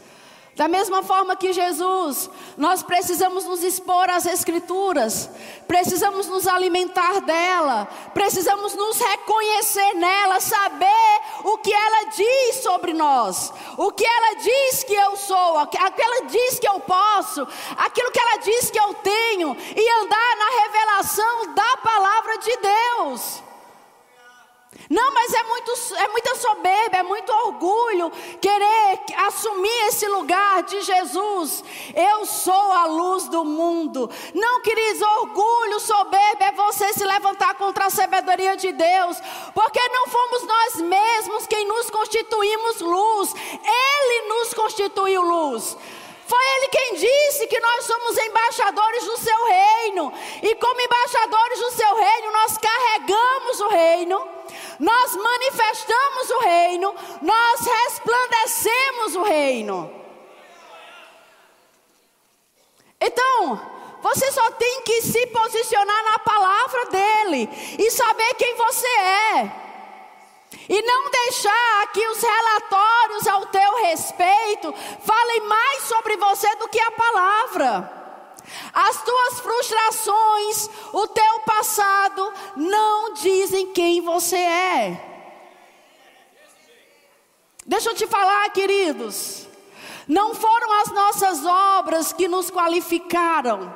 Da 0.58 0.68
mesma 0.68 1.04
forma 1.04 1.36
que 1.36 1.54
Jesus, 1.54 2.32
nós 2.58 2.82
precisamos 2.82 3.46
nos 3.46 3.62
expor 3.64 4.10
às 4.10 4.26
Escrituras, 4.26 5.30
precisamos 5.68 6.26
nos 6.26 6.48
alimentar 6.48 7.22
dela, 7.22 7.88
precisamos 8.12 8.74
nos 8.74 8.98
reconhecer 8.98 9.94
nela, 9.94 10.40
saber 10.40 11.22
o 11.44 11.60
que 11.60 11.72
ela 11.72 12.10
diz 12.10 12.56
sobre 12.64 12.92
nós, 12.92 13.54
o 13.78 13.92
que 13.92 14.04
ela 14.04 14.34
diz 14.38 14.84
que 14.84 14.96
eu 14.96 15.16
sou, 15.16 15.62
o 15.62 15.68
que 15.68 15.78
ela 15.78 16.26
diz 16.26 16.58
que 16.58 16.68
eu 16.68 16.80
posso, 16.80 17.48
aquilo 17.78 18.12
que 18.12 18.20
ela 18.20 18.38
diz 18.38 18.72
que 18.72 18.80
eu 18.80 18.96
tenho, 18.96 19.56
e 19.76 19.90
andar 20.02 20.38
na 20.38 20.64
revelação 20.64 21.54
da 21.54 21.78
palavra 21.78 22.38
de 22.40 22.58
Deus. 22.58 23.47
Não, 24.90 25.14
mas 25.14 25.34
é, 25.34 25.44
muito, 25.44 25.72
é 25.98 26.08
muita 26.08 26.36
soberba, 26.36 26.98
é 26.98 27.04
muito 27.04 27.30
orgulho 27.30 28.10
querer 28.40 29.00
assumir 29.28 29.88
esse 29.88 30.08
lugar 30.08 30.64
de 30.64 30.82
Jesus. 30.82 31.64
Eu 31.94 32.26
sou 32.26 32.72
a 32.72 32.86
luz 32.86 33.28
do 33.28 33.44
mundo. 33.44 34.10
Não, 34.34 34.62
queridos, 34.62 35.02
orgulho, 35.02 35.80
soberba 35.82 36.46
é 36.46 36.52
você 36.54 36.94
se 36.94 37.04
levantar 37.04 37.56
contra 37.56 37.88
a 37.88 37.90
sabedoria 37.90 38.56
de 38.56 38.72
Deus, 38.72 39.18
porque 39.54 39.80
não 39.90 40.08
fomos 40.08 40.44
nós 40.44 40.76
mesmos 40.76 41.48
quem 41.48 41.68
nos 41.68 41.90
constituímos 41.90 42.80
luz, 42.80 43.34
Ele 43.36 44.28
nos 44.30 44.54
constituiu 44.54 45.22
luz. 45.22 45.78
Foi 46.26 46.46
Ele 46.56 46.68
quem 46.70 46.94
disse 46.96 47.48
que 47.48 47.60
nós 47.60 47.86
somos 47.86 48.18
embaixadores 48.18 49.04
do 49.04 49.18
Seu 49.18 49.46
reino, 49.46 50.14
e 50.42 50.56
como 50.56 50.80
embaixadores 50.80 51.60
do 51.60 51.72
Seu 51.72 51.96
reino, 51.96 52.32
nós 52.32 52.58
carregamos 52.58 53.60
o 53.60 53.68
reino 53.68 54.37
nós 54.80 55.16
manifestamos 55.16 56.30
o 56.30 56.40
reino, 56.40 56.96
nós 57.22 57.62
resplandecemos 57.62 59.16
o 59.16 59.24
reino. 59.24 59.98
Então, 63.00 63.62
você 64.02 64.32
só 64.32 64.52
tem 64.52 64.82
que 64.82 65.02
se 65.02 65.28
posicionar 65.28 66.04
na 66.04 66.20
palavra 66.20 66.86
dele 66.86 67.50
e 67.78 67.92
saber 67.92 68.34
quem 68.36 68.56
você 68.56 68.88
é. 68.88 69.52
E 70.70 70.82
não 70.82 71.10
deixar 71.10 71.92
que 71.94 72.08
os 72.08 72.22
relatórios 72.22 73.28
ao 73.28 73.46
teu 73.48 73.76
respeito 73.84 74.74
falem 75.02 75.42
mais 75.42 75.84
sobre 75.84 76.18
você 76.18 76.56
do 76.56 76.68
que 76.68 76.80
a 76.80 76.92
palavra. 76.92 77.97
As 78.74 79.04
tuas 79.04 79.40
frustrações, 79.40 80.70
o 80.94 81.08
teu 81.08 81.40
passado, 81.42 82.34
não 82.56 83.14
dizem 83.14 83.74
quem 83.74 84.02
você 84.02 84.38
é. 84.38 85.04
Deixa 87.66 87.90
eu 87.90 87.96
te 87.96 88.08
falar, 88.08 88.50
queridos. 88.52 89.46
Não 90.08 90.34
foram 90.34 90.72
as 90.82 90.92
nossas 90.92 91.46
obras 91.46 92.14
que 92.14 92.28
nos 92.28 92.50
qualificaram 92.50 93.76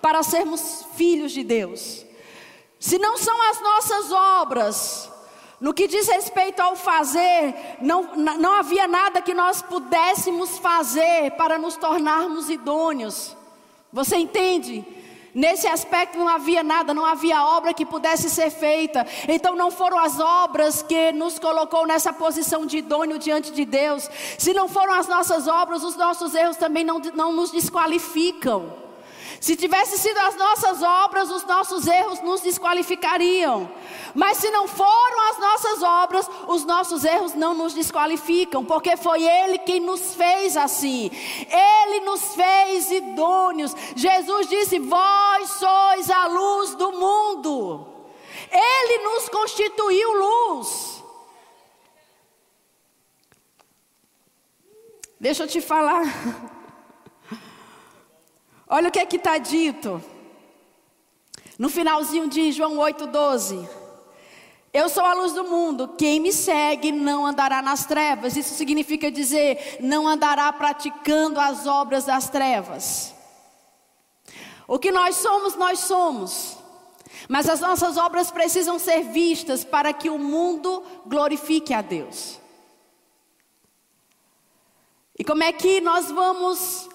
para 0.00 0.22
sermos 0.22 0.86
filhos 0.94 1.32
de 1.32 1.44
Deus. 1.44 2.04
Se 2.80 2.98
não 2.98 3.18
são 3.18 3.40
as 3.50 3.60
nossas 3.60 4.12
obras, 4.12 5.10
no 5.60 5.74
que 5.74 5.86
diz 5.86 6.06
respeito 6.08 6.60
ao 6.60 6.76
fazer, 6.76 7.76
não, 7.80 8.14
não 8.14 8.52
havia 8.52 8.86
nada 8.86 9.22
que 9.22 9.34
nós 9.34 9.62
pudéssemos 9.62 10.58
fazer 10.58 11.32
para 11.32 11.58
nos 11.58 11.76
tornarmos 11.76 12.48
idôneos. 12.48 13.36
Você 13.96 14.16
entende? 14.16 14.84
Nesse 15.34 15.66
aspecto 15.66 16.18
não 16.18 16.28
havia 16.28 16.62
nada, 16.62 16.92
não 16.92 17.06
havia 17.06 17.42
obra 17.42 17.72
que 17.72 17.86
pudesse 17.86 18.28
ser 18.28 18.50
feita. 18.50 19.06
Então 19.26 19.56
não 19.56 19.70
foram 19.70 19.98
as 19.98 20.20
obras 20.20 20.82
que 20.82 21.12
nos 21.12 21.38
colocou 21.38 21.86
nessa 21.86 22.12
posição 22.12 22.66
de 22.66 22.76
idôneo 22.76 23.18
diante 23.18 23.50
de 23.50 23.64
Deus. 23.64 24.10
Se 24.36 24.52
não 24.52 24.68
foram 24.68 24.92
as 24.92 25.08
nossas 25.08 25.48
obras, 25.48 25.82
os 25.82 25.96
nossos 25.96 26.34
erros 26.34 26.58
também 26.58 26.84
não, 26.84 26.98
não 27.14 27.32
nos 27.32 27.50
desqualificam. 27.50 28.70
Se 29.40 29.54
tivesse 29.54 29.98
sido 29.98 30.18
as 30.18 30.36
nossas 30.36 30.82
obras, 30.82 31.30
os 31.30 31.44
nossos 31.44 31.86
erros 31.86 32.20
nos 32.22 32.40
desqualificariam. 32.40 33.70
Mas 34.14 34.38
se 34.38 34.50
não 34.50 34.66
foram 34.66 35.30
as 35.30 35.38
nossas 35.38 35.82
obras, 35.82 36.30
os 36.48 36.64
nossos 36.64 37.04
erros 37.04 37.34
não 37.34 37.54
nos 37.54 37.74
desqualificam, 37.74 38.64
porque 38.64 38.96
foi 38.96 39.22
Ele 39.22 39.58
quem 39.58 39.80
nos 39.80 40.14
fez 40.14 40.56
assim. 40.56 41.10
Ele 41.50 42.00
nos 42.00 42.34
fez 42.34 42.90
idôneos. 42.90 43.74
Jesus 43.94 44.48
disse: 44.48 44.78
Vós 44.78 45.50
sois 45.50 46.10
a 46.10 46.26
luz 46.26 46.74
do 46.74 46.92
mundo. 46.92 47.86
Ele 48.50 49.04
nos 49.04 49.28
constituiu 49.28 50.12
luz. 50.14 51.04
Deixa 55.20 55.44
eu 55.44 55.48
te 55.48 55.60
falar. 55.60 56.04
Olha 58.68 58.88
o 58.88 58.92
que 58.92 58.98
é 58.98 59.06
que 59.06 59.16
está 59.16 59.38
dito. 59.38 60.02
No 61.58 61.68
finalzinho 61.68 62.28
de 62.28 62.50
João 62.52 62.76
8,12. 62.76 63.68
Eu 64.72 64.88
sou 64.88 65.04
a 65.04 65.14
luz 65.14 65.32
do 65.32 65.44
mundo. 65.44 65.94
Quem 65.96 66.20
me 66.20 66.32
segue 66.32 66.92
não 66.92 67.24
andará 67.24 67.62
nas 67.62 67.86
trevas. 67.86 68.36
Isso 68.36 68.54
significa 68.54 69.10
dizer, 69.10 69.78
não 69.80 70.06
andará 70.06 70.52
praticando 70.52 71.40
as 71.40 71.66
obras 71.66 72.04
das 72.04 72.28
trevas. 72.28 73.14
O 74.68 74.78
que 74.78 74.90
nós 74.90 75.16
somos, 75.16 75.54
nós 75.54 75.78
somos. 75.78 76.58
Mas 77.28 77.48
as 77.48 77.60
nossas 77.60 77.96
obras 77.96 78.30
precisam 78.30 78.78
ser 78.78 79.04
vistas 79.04 79.64
para 79.64 79.92
que 79.92 80.10
o 80.10 80.18
mundo 80.18 80.82
glorifique 81.06 81.72
a 81.72 81.80
Deus. 81.80 82.38
E 85.18 85.24
como 85.24 85.42
é 85.42 85.52
que 85.52 85.80
nós 85.80 86.10
vamos 86.10 86.88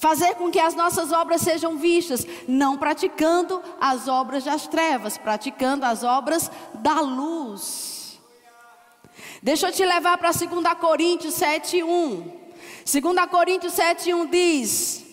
Fazer 0.00 0.34
com 0.36 0.50
que 0.50 0.58
as 0.58 0.74
nossas 0.74 1.12
obras 1.12 1.42
sejam 1.42 1.76
vistas, 1.76 2.26
não 2.48 2.78
praticando 2.78 3.62
as 3.78 4.08
obras 4.08 4.44
das 4.44 4.66
trevas, 4.66 5.18
praticando 5.18 5.84
as 5.84 6.02
obras 6.02 6.50
da 6.72 7.02
luz. 7.02 8.18
Deixa 9.42 9.68
eu 9.68 9.72
te 9.72 9.84
levar 9.84 10.16
para 10.16 10.30
2 10.32 10.74
Coríntios 10.80 11.34
7:1. 11.34 12.32
2 12.82 13.26
Coríntios 13.30 13.74
7:1 13.74 14.30
diz: 14.30 15.04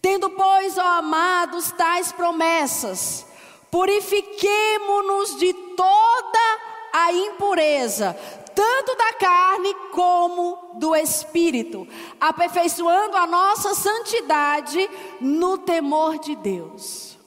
Tendo, 0.00 0.30
pois, 0.30 0.78
ó 0.78 0.98
amados, 0.98 1.72
tais 1.72 2.12
promessas, 2.12 3.26
purifiquemo-nos 3.68 5.40
de 5.40 5.52
toda 5.52 6.60
a 6.92 7.12
impureza, 7.12 8.16
tanto 8.54 8.96
da 8.96 9.12
carne 9.14 9.74
como 9.90 10.72
do 10.74 10.94
espírito, 10.94 11.86
aperfeiçoando 12.20 13.16
a 13.16 13.26
nossa 13.26 13.74
santidade 13.74 14.88
no 15.20 15.58
temor 15.58 16.18
de 16.18 16.34
Deus. 16.36 17.18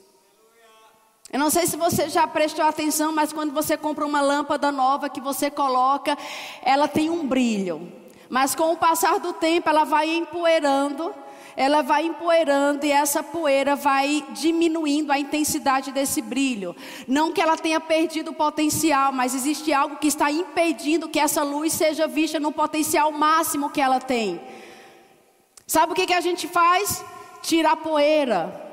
Eu 1.32 1.40
não 1.40 1.50
sei 1.50 1.68
se 1.68 1.76
você 1.76 2.08
já 2.08 2.26
prestou 2.26 2.64
atenção, 2.64 3.12
mas 3.12 3.34
quando 3.34 3.54
você 3.54 3.76
compra 3.76 4.06
uma 4.06 4.22
lâmpada 4.22 4.72
nova 4.72 5.10
que 5.10 5.20
você 5.20 5.52
coloca, 5.52 6.18
ela 6.62 6.88
tem 6.88 7.10
um 7.10 7.28
brilho. 7.28 7.92
Mas 8.30 8.56
com 8.56 8.72
o 8.72 8.78
passar 8.78 9.20
do 9.20 9.34
tempo, 9.34 9.68
ela 9.70 9.84
vai 9.84 10.10
empoeirando 10.10 11.14
ela 11.58 11.82
vai 11.82 12.06
empoeirando 12.06 12.86
e 12.86 12.92
essa 12.92 13.24
poeira 13.24 13.76
vai 13.76 14.26
diminuindo 14.32 15.12
a 15.12 15.20
intensidade 15.20 15.92
desse 15.92 16.22
brilho. 16.22 16.76
Não 17.08 17.32
que 17.32 17.42
ela 17.42 17.56
tenha 17.56 17.80
perdido 17.80 18.32
o 18.32 18.36
potencial, 18.36 19.12
mas 19.12 19.34
existe 19.34 19.72
algo 19.72 19.96
que 19.98 20.08
está 20.08 20.32
impedindo 20.32 21.10
que 21.10 21.20
essa 21.20 21.44
luz 21.44 21.74
seja 21.74 22.08
vista 22.08 22.40
no 22.40 22.52
potencial 22.52 23.12
máximo 23.12 23.70
que 23.70 23.82
ela 23.82 24.00
tem. 24.00 24.42
Sabe 25.66 25.94
o 25.94 25.96
que, 25.96 26.06
que 26.06 26.14
a 26.14 26.22
gente 26.22 26.48
faz? 26.48 27.04
Tira 27.42 27.72
a 27.72 27.76
poeira. 27.76 28.64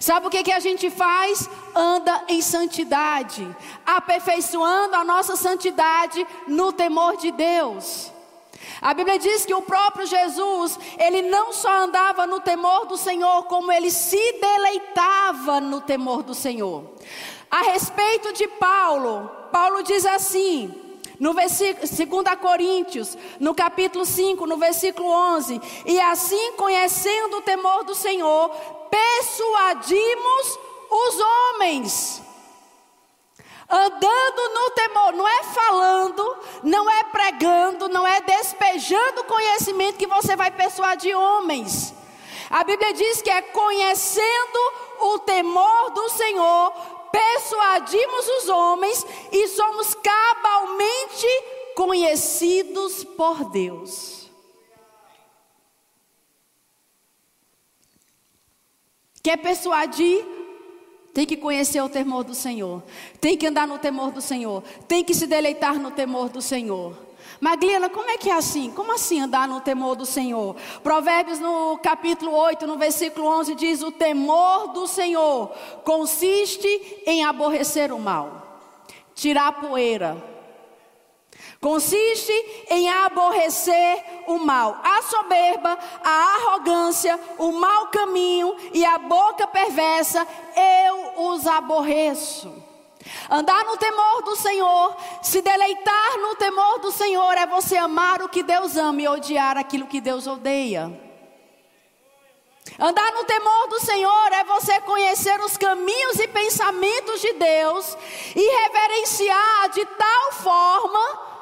Sabe 0.00 0.26
o 0.26 0.30
que, 0.30 0.42
que 0.42 0.52
a 0.52 0.60
gente 0.60 0.88
faz? 0.90 1.48
Anda 1.74 2.24
em 2.28 2.40
santidade, 2.40 3.46
aperfeiçoando 3.84 4.96
a 4.96 5.04
nossa 5.04 5.36
santidade 5.36 6.26
no 6.46 6.72
temor 6.72 7.16
de 7.16 7.30
Deus. 7.30 8.12
A 8.80 8.94
Bíblia 8.94 9.18
diz 9.18 9.44
que 9.44 9.54
o 9.54 9.62
próprio 9.62 10.06
Jesus, 10.06 10.78
ele 10.98 11.22
não 11.22 11.52
só 11.52 11.84
andava 11.84 12.26
no 12.26 12.40
temor 12.40 12.86
do 12.86 12.96
Senhor, 12.96 13.44
como 13.44 13.72
ele 13.72 13.90
se 13.90 14.32
deleitava 14.40 15.60
no 15.60 15.80
temor 15.80 16.22
do 16.22 16.34
Senhor. 16.34 16.84
A 17.50 17.62
respeito 17.62 18.32
de 18.32 18.46
Paulo, 18.48 19.30
Paulo 19.52 19.82
diz 19.82 20.04
assim, 20.04 20.74
no 21.18 21.32
versículo 21.32 22.22
2 22.22 22.40
Coríntios, 22.40 23.16
no 23.40 23.54
capítulo 23.54 24.04
5, 24.04 24.46
no 24.46 24.56
versículo 24.56 25.08
11: 25.08 25.60
E 25.86 25.98
assim, 26.00 26.52
conhecendo 26.52 27.38
o 27.38 27.42
temor 27.42 27.84
do 27.84 27.94
Senhor, 27.94 28.50
persuadimos 28.90 30.58
os 30.90 31.20
homens. 31.20 32.25
Andando 33.68 34.54
no 34.54 34.70
temor, 34.70 35.12
não 35.12 35.26
é 35.26 35.42
falando, 35.42 36.36
não 36.62 36.88
é 36.88 37.04
pregando, 37.04 37.88
não 37.88 38.06
é 38.06 38.20
despejando 38.20 39.24
conhecimento 39.24 39.98
que 39.98 40.06
você 40.06 40.36
vai 40.36 40.52
persuadir 40.52 41.16
homens. 41.16 41.92
A 42.48 42.62
Bíblia 42.62 42.92
diz 42.92 43.20
que 43.20 43.30
é 43.30 43.42
conhecendo 43.42 44.58
o 45.00 45.18
temor 45.18 45.90
do 45.90 46.08
Senhor, 46.10 46.72
persuadimos 47.10 48.28
os 48.28 48.48
homens 48.48 49.06
e 49.32 49.48
somos 49.48 49.94
cabalmente 49.94 51.26
conhecidos 51.74 53.02
por 53.02 53.50
Deus. 53.50 54.30
Quer 59.24 59.38
persuadir? 59.38 60.35
Tem 61.16 61.24
que 61.24 61.38
conhecer 61.38 61.80
o 61.80 61.88
temor 61.88 62.24
do 62.24 62.34
Senhor. 62.34 62.82
Tem 63.18 63.38
que 63.38 63.46
andar 63.46 63.66
no 63.66 63.78
temor 63.78 64.10
do 64.10 64.20
Senhor. 64.20 64.62
Tem 64.86 65.02
que 65.02 65.14
se 65.14 65.26
deleitar 65.26 65.78
no 65.78 65.90
temor 65.90 66.28
do 66.28 66.42
Senhor. 66.42 66.94
Magliana, 67.40 67.88
como 67.88 68.10
é 68.10 68.18
que 68.18 68.28
é 68.28 68.34
assim? 68.34 68.70
Como 68.70 68.92
assim 68.92 69.22
andar 69.22 69.48
no 69.48 69.62
temor 69.62 69.96
do 69.96 70.04
Senhor? 70.04 70.54
Provérbios 70.82 71.38
no 71.38 71.78
capítulo 71.78 72.36
8, 72.36 72.66
no 72.66 72.76
versículo 72.76 73.28
11 73.28 73.54
diz: 73.54 73.80
"O 73.80 73.90
temor 73.90 74.74
do 74.74 74.86
Senhor 74.86 75.52
consiste 75.84 76.68
em 77.06 77.24
aborrecer 77.24 77.94
o 77.94 77.98
mal, 77.98 78.60
tirar 79.14 79.46
a 79.46 79.52
poeira, 79.52 80.22
Consiste 81.66 82.32
em 82.70 82.88
aborrecer 82.88 84.04
o 84.28 84.38
mal, 84.38 84.78
a 84.84 85.02
soberba, 85.02 85.76
a 86.00 86.36
arrogância, 86.36 87.18
o 87.38 87.50
mau 87.50 87.88
caminho 87.88 88.56
e 88.72 88.84
a 88.84 88.98
boca 88.98 89.48
perversa, 89.48 90.24
eu 90.54 91.24
os 91.26 91.44
aborreço. 91.44 92.54
Andar 93.28 93.64
no 93.64 93.76
temor 93.78 94.22
do 94.22 94.36
Senhor, 94.36 94.96
se 95.20 95.42
deleitar 95.42 96.18
no 96.18 96.36
temor 96.36 96.78
do 96.78 96.92
Senhor, 96.92 97.36
é 97.36 97.46
você 97.48 97.76
amar 97.76 98.22
o 98.22 98.28
que 98.28 98.44
Deus 98.44 98.76
ama 98.76 99.02
e 99.02 99.08
odiar 99.08 99.58
aquilo 99.58 99.88
que 99.88 100.00
Deus 100.00 100.28
odeia. 100.28 100.84
Andar 102.78 103.10
no 103.10 103.24
temor 103.24 103.66
do 103.66 103.80
Senhor 103.80 104.32
é 104.34 104.44
você 104.44 104.80
conhecer 104.82 105.40
os 105.40 105.56
caminhos 105.56 106.20
e 106.20 106.28
pensamentos 106.28 107.20
de 107.20 107.32
Deus 107.32 107.98
e 108.36 108.56
reverenciar 108.62 109.70
de 109.70 109.84
tal 109.84 110.32
forma 110.34 111.34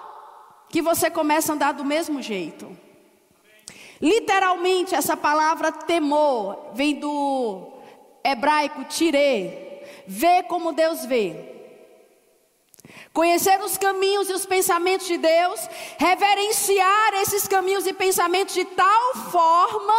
que 0.74 0.82
você 0.82 1.08
começa 1.08 1.52
a 1.52 1.54
andar 1.54 1.72
do 1.72 1.84
mesmo 1.84 2.20
jeito. 2.20 2.76
Literalmente, 4.02 4.92
essa 4.92 5.16
palavra 5.16 5.70
temor 5.70 6.72
vem 6.74 6.98
do 6.98 7.74
hebraico 8.24 8.82
tirê, 8.86 9.84
ver 10.04 10.42
como 10.48 10.72
Deus 10.72 11.04
vê. 11.04 11.36
Conhecer 13.12 13.60
os 13.60 13.78
caminhos 13.78 14.28
e 14.28 14.32
os 14.32 14.44
pensamentos 14.44 15.06
de 15.06 15.16
Deus, 15.16 15.60
reverenciar 15.96 17.14
esses 17.22 17.46
caminhos 17.46 17.86
e 17.86 17.92
pensamentos 17.92 18.52
de 18.52 18.64
tal 18.64 19.14
forma 19.30 19.94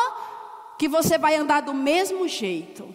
que 0.78 0.90
você 0.90 1.18
vai 1.18 1.38
andar 1.38 1.62
do 1.62 1.74
mesmo 1.74 2.28
jeito, 2.28 2.94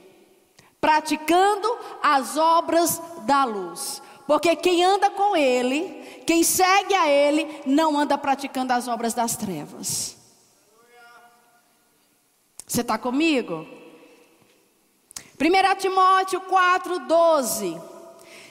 praticando 0.78 1.78
as 2.02 2.36
obras 2.36 3.00
da 3.22 3.46
luz. 3.46 4.02
Porque 4.30 4.54
quem 4.54 4.84
anda 4.84 5.10
com 5.10 5.36
Ele, 5.36 6.22
quem 6.24 6.44
segue 6.44 6.94
a 6.94 7.08
Ele, 7.08 7.62
não 7.66 7.98
anda 7.98 8.16
praticando 8.16 8.72
as 8.72 8.86
obras 8.86 9.12
das 9.12 9.36
trevas. 9.36 10.16
Você 12.64 12.82
está 12.82 12.96
comigo? 12.96 13.66
1 15.36 15.74
Timóteo 15.78 16.42
4,12 16.42 17.82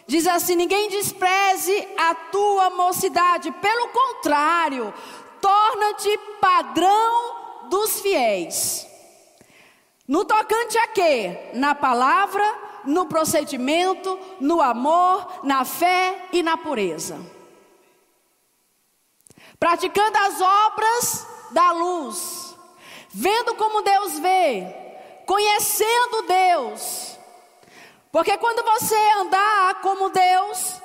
diz 0.06 0.28
assim: 0.28 0.58
Ninguém 0.58 0.90
despreze 0.90 1.88
a 1.98 2.14
tua 2.14 2.72
mocidade, 2.72 3.50
pelo 3.50 3.88
contrário, 3.88 4.94
torna-te 5.40 6.18
padrão 6.42 7.70
dos 7.70 8.02
fiéis. 8.02 8.86
No 10.06 10.26
tocante 10.26 10.78
a 10.78 10.88
quê? 10.88 11.52
Na 11.54 11.74
palavra, 11.74 12.69
no 12.86 13.06
procedimento, 13.06 14.20
no 14.40 14.62
amor, 14.62 15.42
na 15.44 15.66
fé 15.66 16.28
e 16.32 16.42
na 16.44 16.58
pureza. 16.58 17.20
Praticando 19.60 20.18
as 20.18 20.42
obras 20.42 21.28
da 21.52 21.72
luz, 21.72 22.56
vendo 23.10 23.56
como 23.56 23.82
Deus 23.82 24.20
vê, 24.20 24.66
conhecendo 25.26 26.22
Deus. 26.24 27.18
Porque 28.12 28.38
quando 28.38 28.64
você 28.64 28.96
andar 29.20 29.82
como 29.82 30.10
Deus 30.10 30.82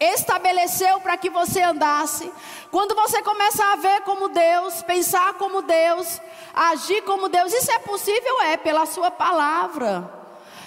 estabeleceu 0.00 1.00
para 1.00 1.16
que 1.16 1.28
você 1.30 1.62
andasse, 1.62 2.32
quando 2.70 2.94
você 2.94 3.22
começar 3.22 3.72
a 3.72 3.76
ver 3.76 4.00
como 4.02 4.28
Deus, 4.28 4.82
pensar 4.82 5.34
como 5.34 5.62
Deus, 5.62 6.20
agir 6.54 7.02
como 7.02 7.28
Deus, 7.28 7.52
isso 7.52 7.70
é 7.70 7.78
possível? 7.80 8.40
É 8.42 8.56
pela 8.56 8.86
Sua 8.86 9.10
palavra. 9.10 10.21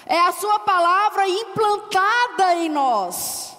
É 0.06 0.20
a 0.20 0.32
Sua 0.32 0.60
palavra 0.60 1.28
implantada 1.28 2.54
em 2.54 2.68
nós. 2.68 3.56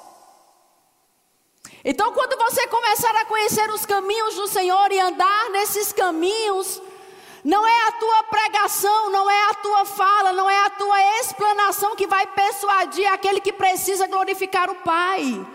Então, 1.83 2.11
quando 2.11 2.37
você 2.37 2.67
começar 2.67 3.15
a 3.15 3.25
conhecer 3.25 3.69
os 3.69 3.85
caminhos 3.85 4.35
do 4.35 4.47
Senhor 4.47 4.91
e 4.91 4.99
andar 4.99 5.49
nesses 5.51 5.93
caminhos, 5.93 6.81
não 7.43 7.65
é 7.65 7.87
a 7.87 7.91
tua 7.93 8.23
pregação, 8.23 9.09
não 9.09 9.29
é 9.29 9.49
a 9.49 9.53
tua 9.53 9.85
fala, 9.85 10.33
não 10.33 10.49
é 10.49 10.65
a 10.65 10.69
tua 10.71 11.01
explanação 11.21 11.95
que 11.95 12.05
vai 12.05 12.27
persuadir 12.27 13.07
aquele 13.07 13.39
que 13.39 13.53
precisa 13.53 14.07
glorificar 14.07 14.69
o 14.69 14.75
Pai. 14.75 15.45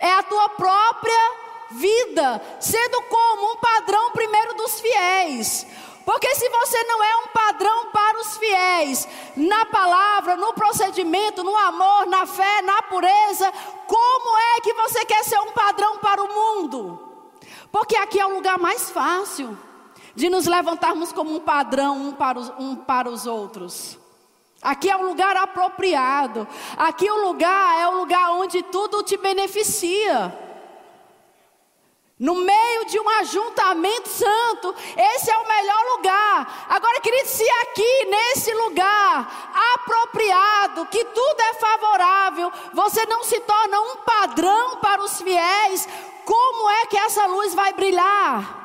É 0.00 0.12
a 0.12 0.22
tua 0.24 0.48
própria 0.48 1.36
vida, 1.70 2.42
sendo 2.58 3.02
como 3.02 3.52
um 3.52 3.56
padrão 3.58 4.10
primeiro 4.10 4.54
dos 4.54 4.80
fiéis. 4.80 5.66
Porque 6.10 6.34
se 6.34 6.48
você 6.48 6.82
não 6.82 7.04
é 7.04 7.16
um 7.18 7.28
padrão 7.28 7.86
para 7.92 8.18
os 8.18 8.36
fiéis, 8.36 9.06
na 9.36 9.64
palavra, 9.66 10.34
no 10.34 10.52
procedimento, 10.52 11.44
no 11.44 11.56
amor, 11.56 12.04
na 12.06 12.26
fé, 12.26 12.62
na 12.62 12.82
pureza, 12.82 13.52
como 13.86 14.36
é 14.36 14.60
que 14.60 14.74
você 14.74 15.04
quer 15.04 15.22
ser 15.22 15.38
um 15.38 15.52
padrão 15.52 15.98
para 15.98 16.20
o 16.20 16.26
mundo? 16.34 17.00
Porque 17.70 17.94
aqui 17.94 18.18
é 18.18 18.26
o 18.26 18.34
lugar 18.34 18.58
mais 18.58 18.90
fácil 18.90 19.56
de 20.12 20.28
nos 20.28 20.48
levantarmos 20.48 21.12
como 21.12 21.32
um 21.32 21.38
padrão 21.38 22.08
um 22.08 22.12
para 22.12 22.40
os, 22.40 22.52
um 22.58 22.74
para 22.74 23.08
os 23.08 23.24
outros. 23.24 23.96
Aqui 24.60 24.90
é 24.90 24.96
um 24.96 25.06
lugar 25.06 25.36
apropriado. 25.36 26.44
Aqui 26.76 27.08
o 27.08 27.28
lugar 27.28 27.78
é 27.78 27.86
o 27.86 27.98
lugar 27.98 28.32
onde 28.32 28.64
tudo 28.64 29.04
te 29.04 29.16
beneficia. 29.16 30.49
No 32.20 32.34
meio 32.34 32.84
de 32.84 33.00
um 33.00 33.08
ajuntamento 33.08 34.10
santo, 34.10 34.74
esse 34.94 35.30
é 35.30 35.38
o 35.38 35.48
melhor 35.48 35.96
lugar. 35.96 36.66
Agora, 36.68 37.00
querido, 37.00 37.26
se 37.26 37.48
aqui 37.62 38.04
nesse 38.10 38.52
lugar 38.52 39.54
apropriado, 39.74 40.84
que 40.84 41.02
tudo 41.02 41.40
é 41.40 41.54
favorável, 41.54 42.52
você 42.74 43.06
não 43.06 43.24
se 43.24 43.40
torna 43.40 43.80
um 43.80 43.96
padrão 44.04 44.76
para 44.76 45.02
os 45.02 45.22
fiéis, 45.22 45.88
como 46.26 46.68
é 46.68 46.84
que 46.84 46.98
essa 46.98 47.24
luz 47.24 47.54
vai 47.54 47.72
brilhar? 47.72 48.58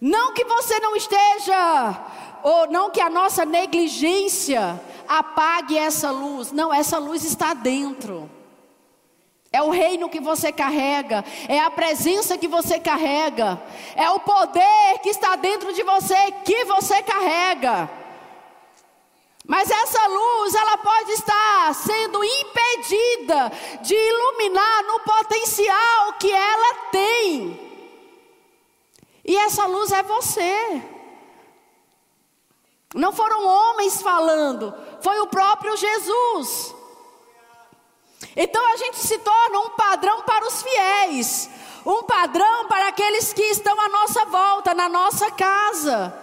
Não 0.00 0.32
que 0.32 0.44
você 0.44 0.78
não 0.78 0.94
esteja, 0.94 2.00
ou 2.44 2.70
não 2.70 2.88
que 2.88 3.00
a 3.00 3.10
nossa 3.10 3.44
negligência 3.44 4.80
apague 5.08 5.76
essa 5.76 6.12
luz. 6.12 6.52
Não, 6.52 6.72
essa 6.72 6.98
luz 6.98 7.24
está 7.24 7.52
dentro. 7.52 8.30
É 9.52 9.62
o 9.62 9.68
reino 9.68 10.08
que 10.08 10.18
você 10.18 10.50
carrega, 10.50 11.22
é 11.46 11.60
a 11.60 11.70
presença 11.70 12.38
que 12.38 12.48
você 12.48 12.80
carrega, 12.80 13.62
é 13.94 14.08
o 14.10 14.20
poder 14.20 14.98
que 15.02 15.10
está 15.10 15.36
dentro 15.36 15.74
de 15.74 15.82
você 15.82 16.32
que 16.42 16.64
você 16.64 17.02
carrega. 17.02 17.90
Mas 19.46 19.70
essa 19.70 20.06
luz, 20.06 20.54
ela 20.54 20.78
pode 20.78 21.12
estar 21.12 21.74
sendo 21.74 22.24
impedida 22.24 23.52
de 23.82 23.94
iluminar 23.94 24.84
no 24.84 25.00
potencial 25.00 26.12
que 26.18 26.32
ela 26.32 26.74
tem. 26.90 27.60
E 29.24 29.36
essa 29.36 29.66
luz 29.66 29.92
é 29.92 30.02
você. 30.02 30.82
Não 32.94 33.12
foram 33.12 33.46
homens 33.46 34.00
falando, 34.00 34.74
foi 35.00 35.18
o 35.20 35.26
próprio 35.26 35.76
Jesus. 35.76 36.74
Então 38.36 38.64
a 38.72 38.76
gente 38.76 38.98
se 38.98 39.18
torna 39.18 39.58
um 39.60 39.70
padrão 39.70 40.22
para 40.22 40.46
os 40.46 40.62
fiéis, 40.62 41.50
um 41.84 42.02
padrão 42.04 42.66
para 42.66 42.88
aqueles 42.88 43.32
que 43.32 43.42
estão 43.42 43.78
à 43.80 43.88
nossa 43.88 44.24
volta, 44.26 44.74
na 44.74 44.88
nossa 44.88 45.30
casa. 45.30 46.14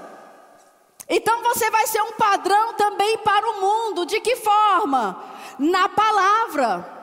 Então 1.07 1.41
você 1.41 1.69
vai 1.71 1.87
ser 1.87 2.01
um 2.01 2.13
padrão 2.13 2.73
também 2.73 3.17
para 3.19 3.49
o 3.49 3.61
mundo, 3.61 4.05
de 4.05 4.19
que 4.19 4.35
forma? 4.35 5.23
Na 5.57 5.89
palavra. 5.89 6.97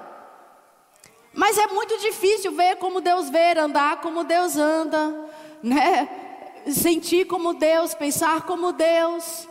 Mas 1.34 1.58
é 1.58 1.66
muito 1.66 1.98
difícil 1.98 2.52
ver 2.52 2.76
como 2.76 3.00
Deus 3.00 3.28
vê, 3.28 3.58
andar 3.58 4.00
como 4.00 4.24
Deus 4.24 4.56
anda 4.56 5.26
né? 5.66 6.08
Sentir 6.68 7.26
como 7.26 7.54
Deus, 7.54 7.94
pensar 7.94 8.42
como 8.42 8.72
Deus. 8.72 9.48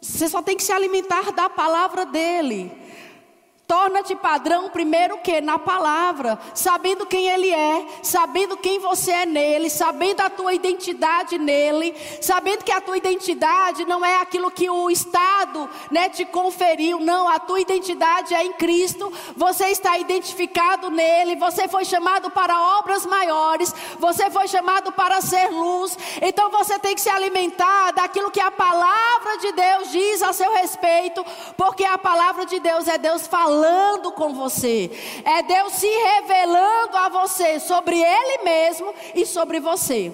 Você 0.00 0.28
só 0.28 0.42
tem 0.42 0.56
que 0.56 0.62
se 0.62 0.72
alimentar 0.72 1.32
da 1.32 1.48
palavra 1.48 2.06
dele. 2.06 2.72
Torna-te 3.70 4.16
padrão 4.16 4.68
primeiro 4.68 5.18
que 5.18 5.40
na 5.40 5.56
palavra, 5.56 6.36
sabendo 6.52 7.06
quem 7.06 7.28
ele 7.28 7.52
é, 7.52 7.86
sabendo 8.02 8.56
quem 8.56 8.80
você 8.80 9.12
é 9.12 9.24
nele, 9.24 9.70
sabendo 9.70 10.22
a 10.22 10.28
tua 10.28 10.52
identidade 10.52 11.38
nele, 11.38 11.94
sabendo 12.20 12.64
que 12.64 12.72
a 12.72 12.80
tua 12.80 12.96
identidade 12.96 13.84
não 13.84 14.04
é 14.04 14.16
aquilo 14.16 14.50
que 14.50 14.68
o 14.68 14.90
Estado, 14.90 15.70
né, 15.88 16.08
te 16.08 16.24
conferiu, 16.24 16.98
não, 16.98 17.28
a 17.28 17.38
tua 17.38 17.60
identidade 17.60 18.34
é 18.34 18.44
em 18.44 18.52
Cristo. 18.54 19.12
Você 19.36 19.66
está 19.66 19.96
identificado 19.98 20.90
nele, 20.90 21.36
você 21.36 21.68
foi 21.68 21.84
chamado 21.84 22.28
para 22.28 22.78
obras 22.80 23.06
maiores, 23.06 23.72
você 24.00 24.28
foi 24.30 24.48
chamado 24.48 24.90
para 24.90 25.20
ser 25.20 25.48
luz. 25.48 25.96
Então 26.20 26.50
você 26.50 26.76
tem 26.80 26.96
que 26.96 27.00
se 27.00 27.08
alimentar 27.08 27.92
daquilo 27.92 28.32
que 28.32 28.40
a 28.40 28.50
palavra 28.50 29.38
de 29.38 29.52
Deus 29.52 29.92
diz 29.92 30.24
a 30.24 30.32
seu 30.32 30.52
respeito, 30.54 31.24
porque 31.56 31.84
a 31.84 31.96
palavra 31.96 32.44
de 32.44 32.58
Deus 32.58 32.88
é 32.88 32.98
Deus 32.98 33.28
falando 33.28 33.59
falando 33.60 34.12
com 34.12 34.32
você, 34.32 34.90
é 35.22 35.42
Deus 35.42 35.74
se 35.74 35.86
revelando 35.86 36.96
a 36.96 37.08
você 37.10 37.60
sobre 37.60 38.00
Ele 38.00 38.42
mesmo 38.42 38.94
e 39.14 39.26
sobre 39.26 39.60
você. 39.60 40.10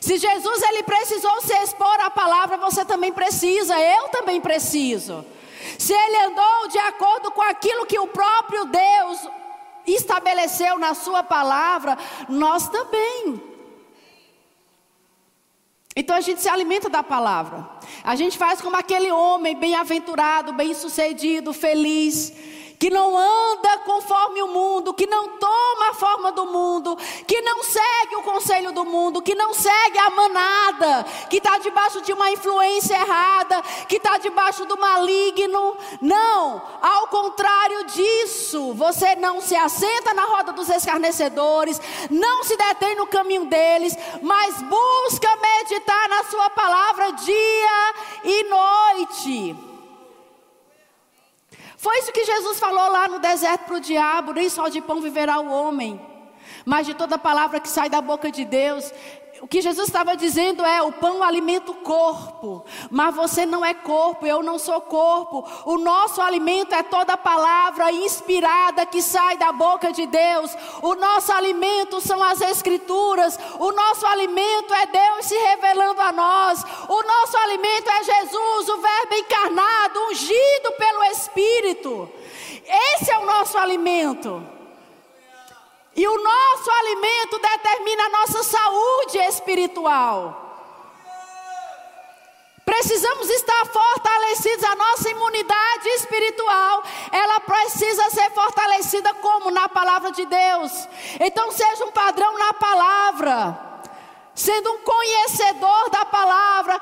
Se 0.00 0.16
Jesus 0.16 0.62
ele 0.62 0.82
precisou 0.82 1.42
se 1.42 1.52
expor 1.62 2.00
à 2.00 2.08
palavra, 2.08 2.56
você 2.56 2.86
também 2.86 3.12
precisa, 3.12 3.78
eu 3.78 4.08
também 4.08 4.40
preciso. 4.40 5.22
Se 5.78 5.92
ele 5.92 6.16
andou 6.24 6.68
de 6.68 6.78
acordo 6.78 7.30
com 7.32 7.42
aquilo 7.42 7.84
que 7.84 7.98
o 7.98 8.06
próprio 8.06 8.64
Deus 8.64 9.28
estabeleceu 9.86 10.78
na 10.78 10.94
sua 10.94 11.22
palavra, 11.22 11.98
nós 12.30 12.66
também. 12.68 13.53
Então 15.96 16.16
a 16.16 16.20
gente 16.20 16.40
se 16.42 16.48
alimenta 16.48 16.88
da 16.88 17.02
palavra. 17.02 17.68
A 18.02 18.16
gente 18.16 18.36
faz 18.36 18.60
como 18.60 18.76
aquele 18.76 19.12
homem 19.12 19.56
bem-aventurado, 19.56 20.52
bem-sucedido, 20.52 21.52
feliz 21.52 22.32
que 22.84 22.90
não 22.90 23.16
anda 23.16 23.78
conforme 23.78 24.42
o 24.42 24.48
mundo, 24.48 24.92
que 24.92 25.06
não 25.06 25.26
toma 25.38 25.88
a 25.88 25.94
forma 25.94 26.32
do 26.32 26.44
mundo, 26.44 26.94
que 27.26 27.40
não 27.40 27.64
segue 27.64 28.16
o 28.16 28.22
conselho 28.22 28.72
do 28.72 28.84
mundo, 28.84 29.22
que 29.22 29.34
não 29.34 29.54
segue 29.54 29.98
a 29.98 30.10
manada, 30.10 31.02
que 31.30 31.38
está 31.38 31.56
debaixo 31.56 32.02
de 32.02 32.12
uma 32.12 32.30
influência 32.30 32.92
errada, 32.92 33.62
que 33.88 33.96
está 33.96 34.18
debaixo 34.18 34.66
do 34.66 34.76
maligno. 34.76 35.78
Não, 35.98 36.60
ao 36.82 37.06
contrário 37.06 37.86
disso, 37.86 38.74
você 38.74 39.16
não 39.16 39.40
se 39.40 39.56
assenta 39.56 40.12
na 40.12 40.26
roda 40.26 40.52
dos 40.52 40.68
escarnecedores, 40.68 41.80
não 42.10 42.44
se 42.44 42.54
detém 42.54 42.96
no 42.96 43.06
caminho 43.06 43.46
deles, 43.46 43.96
mas 44.20 44.60
busca 44.60 45.34
meditar 45.36 46.06
na 46.10 46.24
Sua 46.24 46.50
palavra 46.50 47.12
dia 47.12 47.94
e 48.24 48.44
noite. 48.44 49.73
Foi 51.84 51.98
isso 51.98 52.12
que 52.12 52.24
Jesus 52.24 52.58
falou 52.58 52.90
lá 52.90 53.06
no 53.08 53.18
deserto 53.18 53.66
para 53.66 53.76
o 53.76 53.80
diabo: 53.80 54.32
nem 54.32 54.48
só 54.48 54.70
de 54.70 54.80
pão 54.80 55.02
viverá 55.02 55.38
o 55.38 55.50
homem, 55.50 56.00
mas 56.64 56.86
de 56.86 56.94
toda 56.94 57.18
palavra 57.18 57.60
que 57.60 57.68
sai 57.68 57.90
da 57.90 58.00
boca 58.00 58.30
de 58.30 58.42
Deus. 58.42 58.90
O 59.44 59.46
que 59.46 59.60
Jesus 59.60 59.88
estava 59.88 60.16
dizendo 60.16 60.64
é: 60.64 60.80
o 60.80 60.90
pão 60.90 61.22
alimenta 61.22 61.70
o 61.70 61.74
corpo, 61.74 62.64
mas 62.90 63.14
você 63.14 63.44
não 63.44 63.62
é 63.62 63.74
corpo, 63.74 64.26
eu 64.26 64.42
não 64.42 64.58
sou 64.58 64.80
corpo. 64.80 65.44
O 65.66 65.76
nosso 65.76 66.22
alimento 66.22 66.74
é 66.74 66.82
toda 66.82 67.14
palavra 67.14 67.92
inspirada 67.92 68.86
que 68.86 69.02
sai 69.02 69.36
da 69.36 69.52
boca 69.52 69.92
de 69.92 70.06
Deus. 70.06 70.50
O 70.80 70.94
nosso 70.94 71.30
alimento 71.30 72.00
são 72.00 72.22
as 72.22 72.40
Escrituras. 72.40 73.38
O 73.58 73.70
nosso 73.70 74.06
alimento 74.06 74.72
é 74.72 74.86
Deus 74.86 75.26
se 75.26 75.36
revelando 75.36 76.00
a 76.00 76.10
nós. 76.10 76.64
O 76.88 77.02
nosso 77.02 77.36
alimento 77.36 77.90
é 77.90 78.02
Jesus, 78.02 78.68
o 78.70 78.78
Verbo 78.78 79.14
encarnado, 79.14 80.06
ungido 80.08 80.72
pelo 80.78 81.04
Espírito. 81.04 82.08
Esse 82.66 83.10
é 83.10 83.18
o 83.18 83.26
nosso 83.26 83.58
alimento. 83.58 84.53
E 85.96 86.06
o 86.08 86.22
nosso 86.22 86.70
alimento 86.70 87.38
determina 87.38 88.04
a 88.04 88.08
nossa 88.08 88.42
saúde 88.42 89.18
espiritual. 89.18 90.40
Precisamos 92.64 93.28
estar 93.28 93.66
fortalecidos, 93.66 94.64
a 94.64 94.74
nossa 94.74 95.10
imunidade 95.10 95.88
espiritual, 95.90 96.82
ela 97.12 97.40
precisa 97.40 98.10
ser 98.10 98.30
fortalecida 98.30 99.12
como? 99.14 99.50
Na 99.50 99.68
palavra 99.68 100.10
de 100.10 100.24
Deus. 100.24 100.88
Então 101.20 101.52
seja 101.52 101.84
um 101.84 101.92
padrão 101.92 102.38
na 102.38 102.54
palavra 102.54 103.73
sendo 104.34 104.72
um 104.72 104.78
conhecedor 104.78 105.90
da 105.90 106.04
palavra, 106.04 106.78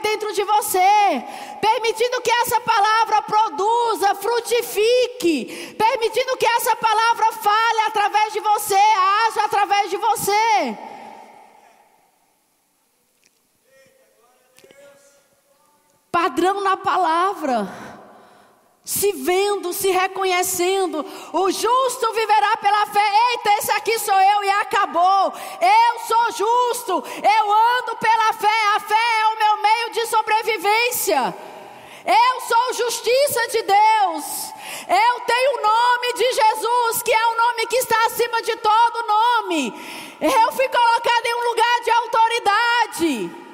dentro 0.00 0.32
de 0.32 0.42
você, 0.44 1.24
permitindo 1.60 2.20
que 2.20 2.30
essa 2.30 2.60
palavra 2.60 3.22
produza, 3.22 4.14
frutifique, 4.16 5.74
permitindo 5.78 6.36
que 6.36 6.46
essa 6.46 6.74
palavra 6.76 7.32
fale 7.32 7.80
através 7.86 8.32
de 8.32 8.40
você, 8.40 8.74
haja 8.74 9.44
através 9.44 9.90
de 9.90 9.96
você. 9.96 10.78
Padrão 16.10 16.60
na 16.60 16.76
palavra 16.76 17.91
se 18.84 19.12
vendo, 19.12 19.72
se 19.72 19.90
reconhecendo. 19.90 21.04
O 21.32 21.50
justo 21.50 22.12
viverá 22.12 22.56
pela 22.56 22.86
fé. 22.86 23.12
Eita, 23.30 23.52
esse 23.58 23.70
aqui 23.72 23.98
sou 23.98 24.14
eu 24.14 24.44
e 24.44 24.50
acabou. 24.50 25.32
Eu 25.60 25.98
sou 26.06 26.32
justo, 26.32 26.92
eu 26.92 27.52
ando 27.52 27.96
pela 27.96 28.32
fé. 28.32 28.76
A 28.76 28.80
fé 28.80 28.94
é 28.94 29.26
o 29.26 29.38
meu 29.38 29.62
meio 29.62 29.90
de 29.92 30.06
sobrevivência. 30.06 31.34
Eu 32.04 32.40
sou 32.40 32.84
justiça 32.84 33.48
de 33.48 33.62
Deus. 33.62 34.52
Eu 34.88 35.20
tenho 35.20 35.58
o 35.58 35.62
nome 35.62 36.12
de 36.14 36.32
Jesus, 36.32 37.02
que 37.02 37.12
é 37.12 37.26
o 37.26 37.36
nome 37.36 37.66
que 37.66 37.76
está 37.76 38.06
acima 38.06 38.42
de 38.42 38.56
todo 38.56 39.06
nome. 39.06 39.72
Eu 40.20 40.52
fui 40.52 40.68
colocado 40.68 41.26
em 41.26 41.34
um 41.34 41.48
lugar 41.48 41.80
de 41.84 41.90
autoridade. 41.90 43.51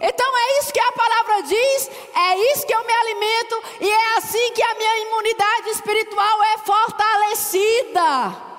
Então 0.00 0.38
é 0.38 0.58
isso 0.58 0.72
que 0.72 0.80
a 0.80 0.92
palavra 0.92 1.42
diz, 1.42 1.90
é 2.14 2.52
isso 2.52 2.66
que 2.66 2.74
eu 2.74 2.84
me 2.84 2.92
alimento 2.92 3.62
e 3.80 3.90
é 3.90 4.16
assim 4.16 4.52
que 4.52 4.62
a 4.62 4.74
minha 4.74 4.98
imunidade 5.00 5.70
espiritual 5.70 6.42
é 6.44 6.58
fortalecida. 6.58 8.52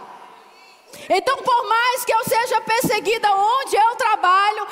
Então, 1.09 1.37
por 1.37 1.67
mais 1.67 2.05
que 2.05 2.13
eu 2.13 2.23
seja 2.23 2.61
perseguida 2.61 3.33
onde 3.33 3.75
eu 3.75 3.95
trabalho, 3.95 4.67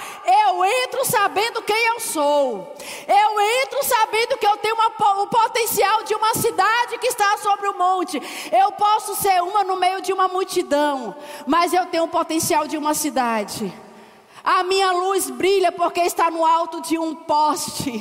eu 0.48 0.64
entro 0.64 1.04
sabendo 1.04 1.62
quem 1.62 1.88
eu 1.88 2.00
sou. 2.00 2.76
Eu 3.08 3.42
entro 3.64 3.84
sabendo 3.84 4.38
que 4.38 4.48
eu 4.48 4.58
tenho 4.58 4.76
uma, 4.76 4.88
o 5.24 5.28
potencial 5.28 6.04
de 6.04 6.14
uma 6.14 6.34
cidade 6.36 6.98
que 7.00 7.08
está 7.08 7.38
sobre 7.38 7.68
o 7.68 7.78
monte. 7.78 8.22
Eu 8.52 8.72
posso 8.74 9.16
ser 9.16 9.42
uma 9.42 9.64
no 9.64 9.76
meio 9.76 10.02
de 10.02 10.14
uma 10.14 10.28
multidão, 10.28 11.16
mas 11.46 11.74
eu 11.74 11.86
tenho 11.88 12.04
o 12.04 12.10
potencial 12.10 12.68
de 12.68 12.78
uma 12.78 12.94
cidade. 12.94 13.74
A 14.44 14.64
minha 14.64 14.92
luz 14.92 15.30
brilha 15.30 15.72
porque 15.72 16.02
está 16.02 16.32
no 16.32 16.46
alto 16.46 16.82
de 16.82 16.98
um 16.98 17.16
poste. 17.16 17.92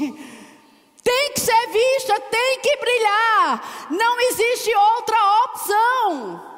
Tem 1.03 1.33
que 1.33 1.41
ser 1.41 1.67
vista, 1.69 2.21
tem 2.21 2.61
que 2.61 2.77
brilhar. 2.77 3.89
Não 3.91 4.21
existe 4.21 4.75
outra 4.75 5.17
opção. 5.45 6.51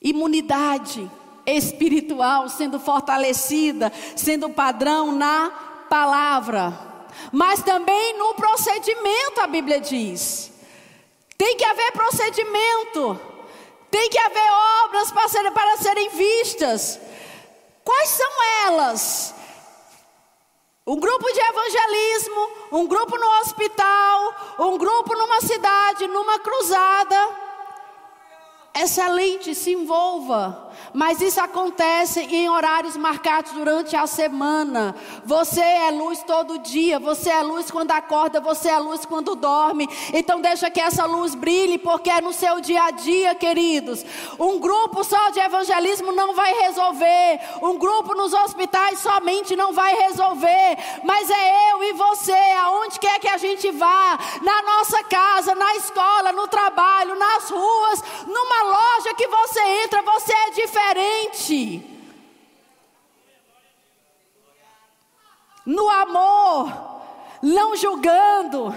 Imunidade 0.00 1.08
espiritual 1.46 2.48
sendo 2.48 2.78
fortalecida, 2.80 3.92
sendo 4.16 4.50
padrão 4.50 5.12
na 5.12 5.50
palavra, 5.88 6.72
mas 7.30 7.62
também 7.62 8.16
no 8.18 8.34
procedimento, 8.34 9.40
a 9.40 9.46
Bíblia 9.46 9.80
diz. 9.80 10.52
Tem 11.36 11.56
que 11.56 11.64
haver 11.64 11.92
procedimento. 11.92 13.31
Tem 13.92 14.08
que 14.08 14.18
haver 14.18 14.50
obras 14.84 15.12
para 15.12 15.28
serem, 15.28 15.52
para 15.52 15.76
serem 15.76 16.08
vistas. 16.08 16.98
Quais 17.84 18.08
são 18.08 18.30
elas? 18.66 19.34
Um 20.86 20.98
grupo 20.98 21.30
de 21.30 21.38
evangelismo, 21.38 22.50
um 22.72 22.86
grupo 22.86 23.18
no 23.18 23.26
hospital, 23.40 24.34
um 24.60 24.78
grupo 24.78 25.14
numa 25.14 25.42
cidade, 25.42 26.06
numa 26.06 26.38
cruzada. 26.38 27.41
Excelente, 28.74 29.54
se 29.54 29.72
envolva. 29.72 30.72
Mas 30.94 31.20
isso 31.20 31.40
acontece 31.40 32.20
em 32.20 32.48
horários 32.48 32.96
marcados 32.96 33.52
durante 33.52 33.94
a 33.94 34.06
semana. 34.06 34.94
Você 35.24 35.60
é 35.60 35.90
luz 35.90 36.22
todo 36.22 36.58
dia, 36.58 36.98
você 36.98 37.28
é 37.28 37.42
luz 37.42 37.70
quando 37.70 37.90
acorda, 37.90 38.40
você 38.40 38.70
é 38.70 38.78
luz 38.78 39.04
quando 39.04 39.34
dorme. 39.34 39.88
Então 40.12 40.40
deixa 40.40 40.70
que 40.70 40.80
essa 40.80 41.04
luz 41.04 41.34
brilhe, 41.34 41.76
porque 41.78 42.10
é 42.10 42.22
no 42.22 42.32
seu 42.32 42.60
dia 42.60 42.84
a 42.84 42.90
dia, 42.90 43.34
queridos. 43.34 44.04
Um 44.38 44.58
grupo 44.58 45.04
só 45.04 45.30
de 45.30 45.40
evangelismo 45.40 46.10
não 46.12 46.34
vai 46.34 46.52
resolver. 46.54 47.40
Um 47.62 47.76
grupo 47.78 48.14
nos 48.14 48.32
hospitais 48.32 49.00
somente 49.00 49.54
não 49.54 49.72
vai 49.74 49.94
resolver. 49.94 50.78
Mas 51.04 51.30
é 51.30 51.72
eu 51.72 51.84
e 51.84 51.92
você, 51.92 52.40
aonde 52.64 52.98
quer 52.98 53.18
que 53.18 53.28
a 53.28 53.36
gente 53.36 53.70
vá, 53.70 54.18
na 54.42 54.62
nossa 54.62 55.04
casa, 55.04 55.54
na 55.54 55.76
escola, 55.76 56.32
no 56.32 56.48
trabalho, 56.48 57.14
nas 57.14 57.50
ruas, 57.50 58.02
numa 58.26 58.61
loja 58.62 59.14
que 59.14 59.26
você 59.26 59.60
entra, 59.84 60.02
você 60.02 60.32
é 60.32 60.50
diferente. 60.50 61.88
No 65.64 65.88
amor, 65.88 66.72
não 67.42 67.76
julgando. 67.76 68.74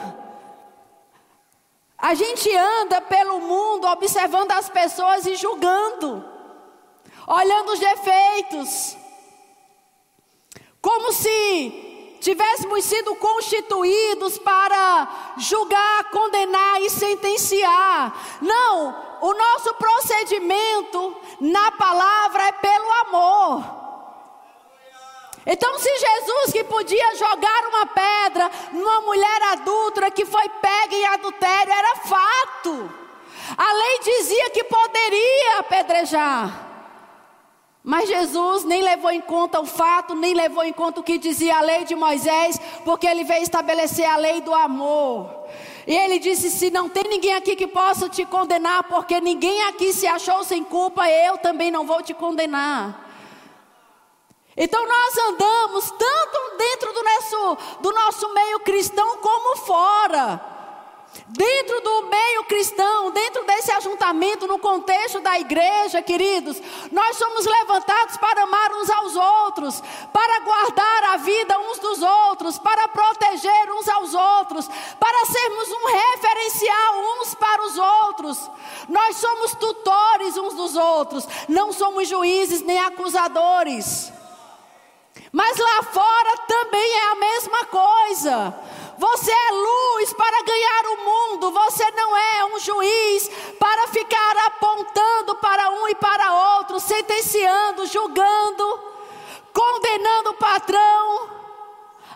A 1.97 2.13
gente 2.13 2.55
anda 2.55 3.01
pelo 3.01 3.39
mundo 3.39 3.87
observando 3.87 4.51
as 4.51 4.69
pessoas 4.69 5.25
e 5.25 5.35
julgando, 5.35 6.23
olhando 7.25 7.71
os 7.71 7.79
defeitos, 7.79 8.97
como 10.81 11.11
se 11.11 12.17
tivéssemos 12.21 12.83
sido 12.85 13.15
constituídos 13.15 14.37
para 14.39 15.33
julgar, 15.37 16.09
condenar 16.11 16.81
e 16.81 16.89
sentenciar. 16.89 18.39
Não, 18.41 19.14
o 19.25 19.33
nosso 19.33 19.73
procedimento 19.73 21.15
na 21.41 21.71
palavra 21.71 22.43
é 22.43 22.51
pelo 22.51 22.91
amor. 23.07 23.85
Então, 25.47 25.79
se 25.79 25.89
Jesus 25.89 26.51
que 26.51 26.63
podia 26.63 27.15
jogar 27.15 27.67
uma 27.67 27.87
pedra 27.87 28.51
numa 28.71 29.01
mulher 29.01 29.41
adulta 29.53 30.11
que 30.11 30.25
foi 30.25 30.47
pega 30.61 30.95
em 30.95 31.05
adultério, 31.07 31.73
era 31.73 31.95
fato. 31.97 32.91
A 33.57 33.73
lei 33.73 33.99
dizia 34.03 34.49
que 34.51 34.63
poderia 34.63 35.59
apedrejar. 35.59 36.65
Mas 37.83 38.09
Jesus 38.09 38.63
nem 38.63 38.83
levou 38.83 39.11
em 39.11 39.21
conta 39.21 39.59
o 39.59 39.65
fato, 39.65 40.15
nem 40.15 40.35
levou 40.35 40.63
em 40.63 40.73
conta 40.73 40.99
o 40.99 41.03
que 41.03 41.17
dizia 41.17 41.57
a 41.57 41.61
lei 41.61 41.83
de 41.83 41.95
Moisés, 41.95 42.59
porque 42.83 43.07
ele 43.07 43.23
veio 43.23 43.43
estabelecer 43.43 44.05
a 44.05 44.17
lei 44.17 44.41
do 44.41 44.53
amor. 44.53 45.45
E 45.87 45.95
ele 45.95 46.19
disse: 46.19 46.49
Se 46.49 46.69
não 46.69 46.89
tem 46.89 47.03
ninguém 47.03 47.33
aqui 47.35 47.55
que 47.55 47.67
possa 47.67 48.09
te 48.09 48.25
condenar, 48.25 48.83
porque 48.83 49.19
ninguém 49.21 49.63
aqui 49.63 49.93
se 49.93 50.07
achou 50.07 50.43
sem 50.43 50.63
culpa, 50.63 51.09
eu 51.09 51.37
também 51.37 51.69
não 51.69 51.85
vou 51.85 52.01
te 52.01 52.13
condenar. 52.13 53.03
Então 54.57 54.87
nós 54.87 55.17
andamos 55.17 55.91
tanto 55.91 56.57
dentro 56.57 56.93
do 56.93 57.03
nosso, 57.03 57.57
do 57.81 57.91
nosso 57.91 58.33
meio 58.33 58.59
cristão 58.61 59.17
como 59.17 59.57
fora. 59.57 60.54
Dentro 61.27 61.81
do 61.81 62.03
meio 62.03 62.43
cristão, 62.43 63.09
dentro 63.11 63.43
desse 63.45 63.71
ajuntamento, 63.71 64.45
no 64.47 64.59
contexto 64.59 65.19
da 65.21 65.39
igreja, 65.39 66.01
queridos, 66.01 66.61
nós 66.91 67.17
somos 67.17 67.45
levantados 67.45 68.17
para 68.17 68.43
amar 68.43 68.71
uns 68.73 68.89
aos 68.89 69.15
outros, 69.15 69.81
para 70.13 70.39
guardar 70.41 71.03
a 71.05 71.17
vida 71.17 71.59
uns 71.59 71.79
dos 71.79 72.01
outros, 72.01 72.59
para 72.59 72.87
proteger 72.89 73.71
uns 73.71 73.87
aos 73.87 74.13
outros, 74.13 74.67
para 74.99 75.25
sermos 75.25 75.71
um 75.71 75.85
referencial 75.87 76.95
uns 77.19 77.35
para 77.35 77.63
os 77.63 77.77
outros. 77.77 78.51
Nós 78.87 79.17
somos 79.17 79.55
tutores 79.55 80.37
uns 80.37 80.53
dos 80.53 80.75
outros, 80.75 81.27
não 81.47 81.73
somos 81.73 82.07
juízes 82.07 82.61
nem 82.61 82.79
acusadores. 82.79 84.13
Mas 85.31 85.57
lá 85.57 85.83
fora 85.83 86.37
também 86.47 86.91
é 86.93 87.11
a 87.11 87.15
mesma 87.15 87.44
coisa. 88.05 88.53
Você 88.97 89.31
é 89.31 89.51
luz 89.51 90.13
para 90.13 90.43
ganhar 90.43 90.85
o 90.85 91.05
mundo. 91.05 91.51
Você 91.51 91.91
não 91.91 92.15
é 92.15 92.45
um 92.45 92.59
juiz 92.59 93.29
para 93.59 93.87
ficar 93.87 94.37
apontando 94.45 95.35
para 95.35 95.69
um 95.71 95.87
e 95.89 95.95
para 95.95 96.57
outro, 96.57 96.79
sentenciando, 96.79 97.85
julgando, 97.87 98.79
condenando 99.53 100.29
o 100.31 100.35
patrão, 100.35 101.29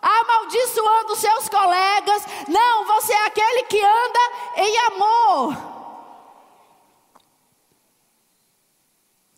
amaldiçoando 0.01 1.15
seus 1.15 1.49
colegas. 1.49 2.23
Não, 2.47 2.85
você 2.85 3.13
é 3.13 3.25
aquele 3.25 3.63
que 3.63 3.81
anda 3.81 4.19
em 4.57 4.77
amor. 4.87 5.57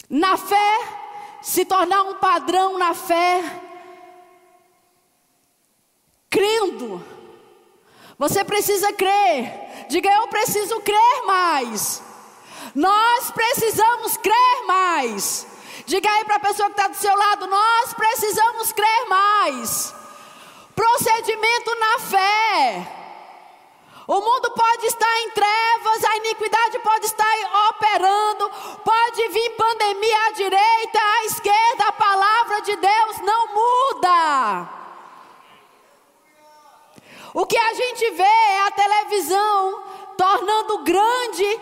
Na 0.09 0.35
fé, 0.35 0.79
se 1.41 1.63
tornar 1.63 2.03
um 2.03 2.15
padrão 2.15 2.77
na 2.77 2.93
fé, 2.93 3.60
crendo 6.31 7.11
você 8.21 8.43
precisa 8.43 8.93
crer. 8.93 9.87
Diga, 9.89 10.07
eu 10.11 10.27
preciso 10.27 10.79
crer 10.81 11.23
mais. 11.25 12.03
Nós 12.75 13.31
precisamos 13.31 14.15
crer 14.17 14.65
mais. 14.67 15.47
Diga 15.87 16.07
aí 16.07 16.23
para 16.25 16.35
a 16.35 16.39
pessoa 16.39 16.69
que 16.69 16.79
está 16.79 16.87
do 16.87 16.97
seu 16.97 17.17
lado: 17.17 17.47
nós 17.47 17.95
precisamos 17.95 18.71
crer 18.73 19.09
mais. 19.09 19.95
Procedimento 20.75 21.75
na 21.79 21.99
fé. 21.99 22.97
O 24.05 24.19
mundo 24.19 24.51
pode 24.51 24.85
estar 24.85 25.17
em 25.21 25.31
trevas, 25.31 26.03
a 26.03 26.17
iniquidade 26.17 26.77
pode 26.77 27.07
estar 27.07 27.69
operando, 27.69 28.51
pode 28.85 29.29
vir 29.29 29.49
pandemia 29.55 30.27
à 30.27 30.31
direita, 30.33 30.99
à 30.99 31.25
esquerda, 31.25 31.85
a 31.87 31.91
palavra 31.91 32.61
de 32.61 32.75
Deus 32.75 33.21
O 37.33 37.45
que 37.45 37.57
a 37.57 37.73
gente 37.73 38.11
vê 38.11 38.23
é 38.23 38.67
a 38.67 38.71
televisão 38.71 39.83
tornando 40.17 40.83
grande 40.83 41.61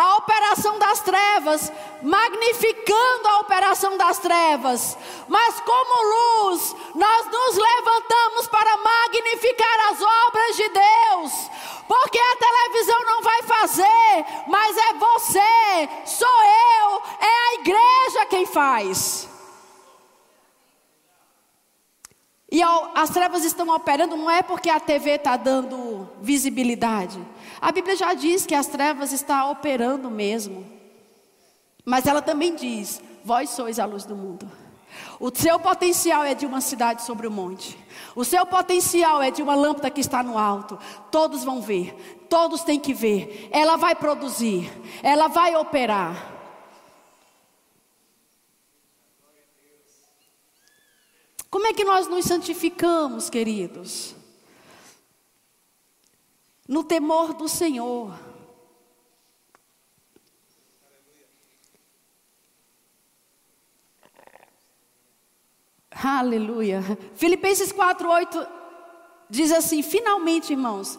a 0.00 0.16
operação 0.16 0.78
das 0.78 1.00
trevas, 1.00 1.70
magnificando 2.00 3.28
a 3.28 3.40
operação 3.40 3.98
das 3.98 4.18
trevas. 4.18 4.96
Mas 5.28 5.60
como 5.60 6.48
luz, 6.48 6.74
nós 6.94 7.26
nos 7.26 7.56
levantamos 7.56 8.48
para 8.48 8.78
magnificar 8.78 9.90
as 9.90 10.00
obras 10.00 10.56
de 10.56 10.68
Deus. 10.70 11.50
Porque 11.86 12.18
a 12.18 12.36
televisão 12.36 13.04
não 13.04 13.20
vai 13.20 13.42
fazer, 13.42 14.26
mas 14.46 14.76
é 14.78 14.92
você, 14.94 15.88
sou 16.06 16.28
eu, 16.28 17.02
é 17.20 17.48
a 17.48 17.54
igreja 17.60 18.26
quem 18.30 18.46
faz. 18.46 19.29
E 22.50 22.60
as 22.94 23.10
trevas 23.10 23.44
estão 23.44 23.68
operando 23.68 24.16
não 24.16 24.28
é 24.28 24.42
porque 24.42 24.68
a 24.68 24.80
TV 24.80 25.12
está 25.12 25.36
dando 25.36 26.08
visibilidade. 26.20 27.20
A 27.60 27.70
Bíblia 27.70 27.94
já 27.94 28.12
diz 28.12 28.44
que 28.44 28.54
as 28.54 28.66
trevas 28.66 29.12
estão 29.12 29.52
operando 29.52 30.10
mesmo. 30.10 30.66
Mas 31.84 32.06
ela 32.06 32.20
também 32.20 32.56
diz: 32.56 33.00
Vós 33.24 33.50
sois 33.50 33.78
a 33.78 33.84
luz 33.84 34.04
do 34.04 34.16
mundo. 34.16 34.50
O 35.20 35.30
seu 35.32 35.60
potencial 35.60 36.24
é 36.24 36.34
de 36.34 36.46
uma 36.46 36.60
cidade 36.60 37.02
sobre 37.02 37.26
o 37.26 37.30
monte. 37.30 37.78
O 38.16 38.24
seu 38.24 38.44
potencial 38.44 39.22
é 39.22 39.30
de 39.30 39.42
uma 39.42 39.54
lâmpada 39.54 39.90
que 39.90 40.00
está 40.00 40.22
no 40.22 40.36
alto. 40.36 40.78
Todos 41.10 41.44
vão 41.44 41.60
ver, 41.60 41.94
todos 42.28 42.62
têm 42.62 42.80
que 42.80 42.92
ver. 42.92 43.48
Ela 43.52 43.76
vai 43.76 43.94
produzir, 43.94 44.72
ela 45.02 45.28
vai 45.28 45.54
operar. 45.54 46.29
Como 51.50 51.66
é 51.66 51.74
que 51.74 51.84
nós 51.84 52.06
nos 52.06 52.24
santificamos, 52.24 53.28
queridos? 53.28 54.14
No 56.68 56.84
temor 56.84 57.34
do 57.34 57.48
Senhor. 57.48 58.16
Aleluia. 65.90 66.82
Filipenses 67.14 67.72
4:8 67.72 68.48
diz 69.28 69.50
assim: 69.50 69.82
finalmente, 69.82 70.52
irmãos, 70.52 70.98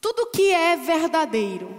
tudo 0.00 0.30
que 0.30 0.52
é 0.52 0.76
verdadeiro, 0.76 1.74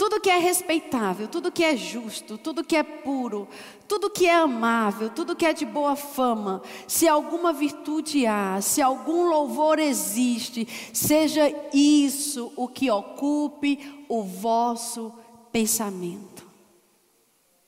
tudo 0.00 0.18
que 0.18 0.30
é 0.30 0.38
respeitável, 0.38 1.28
tudo 1.28 1.52
que 1.52 1.62
é 1.62 1.76
justo, 1.76 2.38
tudo 2.38 2.64
que 2.64 2.74
é 2.74 2.82
puro, 2.82 3.46
tudo 3.86 4.08
que 4.08 4.26
é 4.26 4.34
amável, 4.34 5.10
tudo 5.10 5.36
que 5.36 5.44
é 5.44 5.52
de 5.52 5.66
boa 5.66 5.94
fama, 5.94 6.62
se 6.88 7.06
alguma 7.06 7.52
virtude 7.52 8.26
há, 8.26 8.62
se 8.62 8.80
algum 8.80 9.28
louvor 9.28 9.78
existe, 9.78 10.66
seja 10.90 11.54
isso 11.74 12.50
o 12.56 12.66
que 12.66 12.90
ocupe 12.90 13.78
o 14.08 14.22
vosso 14.22 15.12
pensamento. 15.52 16.48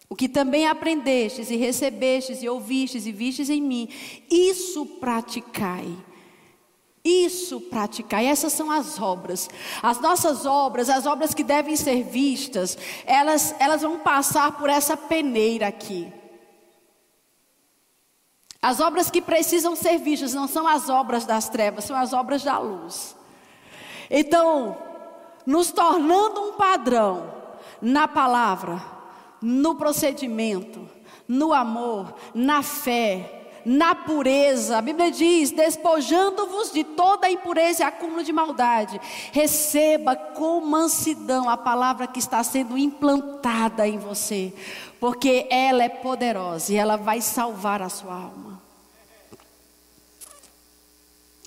O 0.09 0.17
que 0.17 0.27
também 0.27 0.67
aprendestes 0.67 1.51
e 1.51 1.57
recebestes 1.57 2.43
e 2.43 2.49
ouvistes 2.49 3.05
e 3.07 3.13
vistes 3.13 3.51
em 3.51 3.61
mim, 3.61 3.91
isso 4.31 4.87
praticai 4.87 5.95
isso 7.05 7.61
praticar, 7.61 8.23
e 8.23 8.29
essas 8.29 8.53
são 8.53 8.71
as 8.71 9.01
obras. 9.01 9.51
As 9.83 10.01
nossas 10.01 10.47
obras, 10.47 10.89
as 10.89 11.05
obras 11.05 11.35
que 11.35 11.43
devem 11.43 11.75
ser 11.75 12.05
vistas, 12.05 12.79
elas, 13.05 13.55
elas 13.59 13.83
vão 13.83 13.99
passar 13.99 14.53
por 14.53 14.71
essa 14.71 14.97
peneira 14.97 15.67
aqui. 15.67 16.13
As 18.61 18.79
obras 18.79 19.11
que 19.11 19.21
precisam 19.21 19.75
ser 19.75 19.99
vistas 19.99 20.33
não 20.33 20.47
são 20.47 20.69
as 20.69 20.89
obras 20.89 21.25
das 21.25 21.49
trevas, 21.49 21.85
são 21.85 21.97
as 21.97 22.13
obras 22.13 22.45
da 22.45 22.59
luz. 22.59 23.17
Então, 24.09 24.79
nos 25.45 25.73
tornando 25.73 26.41
um 26.41 26.53
padrão 26.53 27.35
na 27.81 28.07
palavra, 28.07 28.81
no 29.41 29.75
procedimento, 29.75 30.89
no 31.27 31.53
amor, 31.53 32.15
na 32.33 32.63
fé, 32.63 33.42
na 33.65 33.95
pureza. 33.95 34.79
A 34.79 34.83
Bíblia 34.83 35.11
diz: 35.11 35.51
despojando-vos 35.51 36.73
de 36.73 36.85
toda 36.85 37.27
a 37.27 37.31
impureza 37.31 37.83
e 37.83 37.87
acúmulo 37.87 38.23
de 38.23 38.33
maldade, 38.33 39.01
receba 39.33 40.17
com 40.17 40.61
mansidão 40.61 41.49
a 41.49 41.57
palavra 41.57 42.07
que 42.07 42.19
está 42.19 42.43
sendo 42.43 42.77
implantada 42.77 43.87
em 43.87 43.99
você, 43.99 44.53
porque 45.01 45.47
ela 45.51 45.83
é 45.83 45.89
poderosa 45.89 46.73
e 46.73 46.77
ela 46.77 46.97
vai 46.97 47.21
salvar 47.21 47.83
a 47.83 47.89
sua 47.89 48.15
alma. 48.15 48.63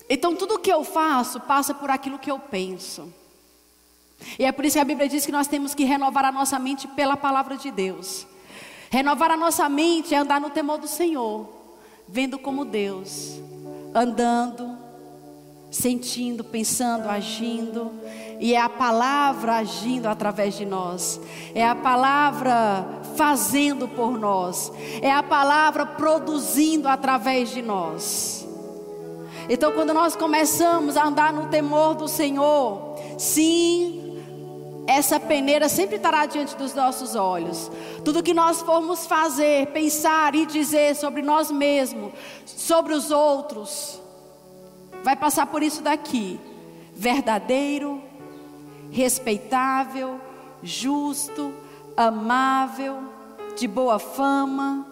Então, 0.07 0.36
tudo 0.36 0.59
que 0.59 0.72
eu 0.72 0.84
faço 0.84 1.39
passa 1.39 1.74
por 1.74 1.89
aquilo 1.89 2.20
que 2.20 2.30
eu 2.30 2.38
penso. 2.38 3.11
E 4.38 4.45
é 4.45 4.51
por 4.51 4.63
isso 4.63 4.76
que 4.76 4.80
a 4.80 4.86
Bíblia 4.86 5.09
diz 5.09 5.26
que 5.26 5.32
nós 5.32 5.47
temos 5.47 5.74
que 5.74 5.84
renovar 5.84 6.26
a 6.26 6.32
nossa 6.32 6.59
mente 6.59 6.88
pela 6.88 7.18
palavra 7.18 7.57
de 7.57 7.72
Deus. 7.72 8.28
Renovar 8.89 9.32
a 9.32 9.38
nossa 9.38 9.68
mente 9.68 10.13
é 10.13 10.18
andar 10.18 10.39
no 10.39 10.51
temor 10.51 10.78
do 10.78 10.88
Senhor 10.88 11.55
vendo 12.08 12.38
como 12.38 12.66
Deus, 12.66 13.39
andando, 13.93 14.78
sentindo, 15.70 16.43
pensando, 16.43 17.10
agindo, 17.10 17.91
e 18.39 18.53
é 18.53 18.62
a 18.62 18.70
palavra 18.70 19.56
agindo 19.56 20.08
através 20.08 20.56
de 20.56 20.66
nós, 20.66 21.20
é 21.53 21.66
a 21.66 21.76
palavra 21.76 22.86
fazendo 23.16 23.88
por 23.88 24.18
nós, 24.18 24.72
é 25.01 25.12
a 25.12 25.24
palavra 25.24 25.86
produzindo 25.86 26.88
através 26.88 27.49
de 27.49 27.62
nós. 27.62 28.47
Então, 29.47 29.72
quando 29.74 29.93
nós 29.93 30.16
começamos 30.16 30.97
a 30.97 31.06
andar 31.06 31.32
no 31.32 31.47
temor 31.47 31.93
do 31.95 32.08
Senhor, 32.08 32.95
sim, 33.18 34.05
essa 34.88 35.19
peneira 35.19 35.67
sempre 35.67 35.95
estará 35.95 36.25
diante 36.25 36.55
dos 36.55 36.73
nossos 36.73 37.15
olhos. 37.15 37.71
Tudo 38.03 38.21
que 38.21 38.33
nós 38.33 38.61
formos 38.61 39.05
fazer, 39.07 39.67
pensar 39.67 40.36
e 40.36 40.45
dizer 40.45 40.95
sobre 40.95 41.21
nós 41.21 41.49
mesmos, 41.49 42.11
sobre 42.45 42.93
os 42.93 43.09
outros, 43.09 43.99
vai 45.03 45.15
passar 45.15 45.47
por 45.47 45.63
isso 45.63 45.81
daqui: 45.81 46.39
verdadeiro, 46.93 48.01
respeitável, 48.91 50.19
justo, 50.61 51.53
amável, 51.97 53.03
de 53.55 53.67
boa 53.67 53.97
fama, 53.97 54.86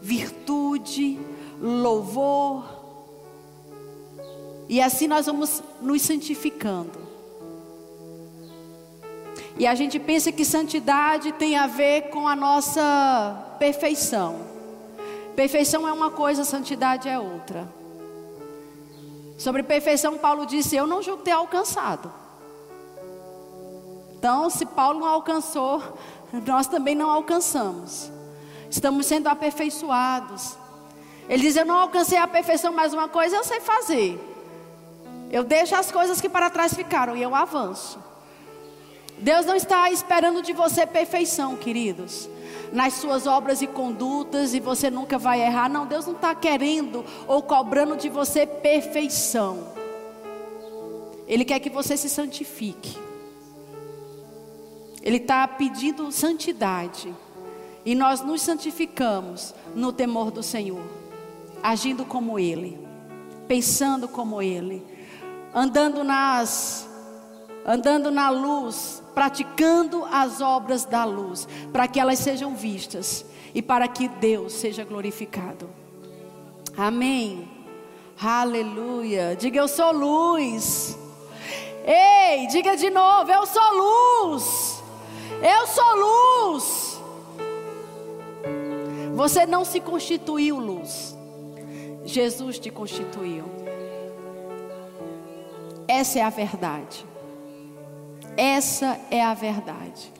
virtude, 0.00 1.18
louvor. 1.60 2.64
E 4.68 4.80
assim 4.80 5.06
nós 5.06 5.26
vamos 5.26 5.62
nos 5.82 6.00
santificando. 6.00 7.03
E 9.56 9.66
a 9.66 9.74
gente 9.74 10.00
pensa 10.00 10.32
que 10.32 10.44
santidade 10.44 11.32
tem 11.32 11.56
a 11.56 11.66
ver 11.66 12.10
com 12.10 12.26
a 12.26 12.34
nossa 12.34 13.56
perfeição. 13.58 14.40
Perfeição 15.36 15.86
é 15.86 15.92
uma 15.92 16.10
coisa, 16.10 16.44
santidade 16.44 17.08
é 17.08 17.18
outra. 17.18 17.68
Sobre 19.38 19.62
perfeição, 19.62 20.18
Paulo 20.18 20.46
disse: 20.46 20.74
Eu 20.74 20.86
não 20.86 21.02
julgo 21.02 21.22
ter 21.22 21.32
alcançado. 21.32 22.12
Então, 24.16 24.48
se 24.48 24.64
Paulo 24.64 25.00
não 25.00 25.06
alcançou, 25.06 25.82
nós 26.46 26.66
também 26.66 26.94
não 26.94 27.10
alcançamos. 27.10 28.10
Estamos 28.70 29.06
sendo 29.06 29.28
aperfeiçoados. 29.28 30.56
Ele 31.28 31.42
diz: 31.42 31.56
Eu 31.56 31.64
não 31.64 31.76
alcancei 31.76 32.18
a 32.18 32.26
perfeição, 32.26 32.72
mas 32.72 32.92
uma 32.92 33.08
coisa 33.08 33.36
eu 33.36 33.44
sei 33.44 33.60
fazer. 33.60 34.20
Eu 35.30 35.44
deixo 35.44 35.74
as 35.76 35.92
coisas 35.92 36.20
que 36.20 36.28
para 36.28 36.50
trás 36.50 36.74
ficaram 36.74 37.16
e 37.16 37.22
eu 37.22 37.34
avanço. 37.34 37.98
Deus 39.18 39.46
não 39.46 39.54
está 39.54 39.90
esperando 39.90 40.42
de 40.42 40.52
você 40.52 40.86
perfeição, 40.86 41.56
queridos, 41.56 42.28
nas 42.72 42.94
suas 42.94 43.26
obras 43.26 43.62
e 43.62 43.66
condutas, 43.66 44.54
e 44.54 44.60
você 44.60 44.90
nunca 44.90 45.18
vai 45.18 45.40
errar. 45.40 45.68
Não, 45.68 45.86
Deus 45.86 46.06
não 46.06 46.14
está 46.14 46.34
querendo 46.34 47.04
ou 47.26 47.42
cobrando 47.42 47.96
de 47.96 48.08
você 48.08 48.46
perfeição. 48.46 49.72
Ele 51.26 51.44
quer 51.44 51.60
que 51.60 51.70
você 51.70 51.96
se 51.96 52.08
santifique. 52.08 52.98
Ele 55.02 55.18
está 55.18 55.46
pedindo 55.46 56.10
santidade. 56.10 57.14
E 57.84 57.94
nós 57.94 58.22
nos 58.22 58.40
santificamos 58.40 59.54
no 59.74 59.92
temor 59.92 60.30
do 60.30 60.42
Senhor, 60.42 60.82
agindo 61.62 62.06
como 62.06 62.38
Ele, 62.38 62.78
pensando 63.46 64.08
como 64.08 64.40
Ele, 64.40 64.82
andando 65.54 66.02
nas, 66.02 66.88
andando 67.64 68.10
na 68.10 68.28
luz, 68.30 69.02
praticando 69.14 70.04
as 70.10 70.40
obras 70.40 70.84
da 70.84 71.04
luz, 71.04 71.48
para 71.72 71.88
que 71.88 71.98
elas 71.98 72.18
sejam 72.18 72.54
vistas 72.54 73.24
e 73.54 73.62
para 73.62 73.88
que 73.88 74.08
Deus 74.08 74.52
seja 74.52 74.84
glorificado. 74.84 75.70
Amém. 76.76 77.48
Aleluia. 78.20 79.36
Diga 79.36 79.58
eu 79.58 79.68
sou 79.68 79.92
luz. 79.92 80.98
Ei, 81.86 82.46
diga 82.48 82.76
de 82.76 82.90
novo, 82.90 83.30
eu 83.30 83.46
sou 83.46 83.74
luz. 83.74 84.82
Eu 85.42 85.66
sou 85.66 85.94
luz. 85.96 87.00
Você 89.14 89.46
não 89.46 89.64
se 89.64 89.80
constituiu 89.80 90.58
luz. 90.58 91.16
Jesus 92.04 92.58
te 92.58 92.70
constituiu. 92.70 93.44
Essa 95.86 96.18
é 96.18 96.22
a 96.22 96.30
verdade. 96.30 97.06
Essa 98.36 98.98
é 99.10 99.22
a 99.22 99.34
verdade. 99.34 100.12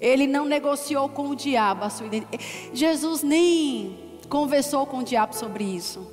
Ele 0.00 0.26
não 0.26 0.44
negociou 0.44 1.08
com 1.08 1.28
o 1.28 1.36
diabo 1.36 1.84
a 1.84 1.90
sua 1.90 2.06
identidade. 2.06 2.70
Jesus 2.72 3.22
nem 3.22 3.98
conversou 4.28 4.86
com 4.86 4.98
o 4.98 5.04
diabo 5.04 5.34
sobre 5.34 5.64
isso. 5.64 6.06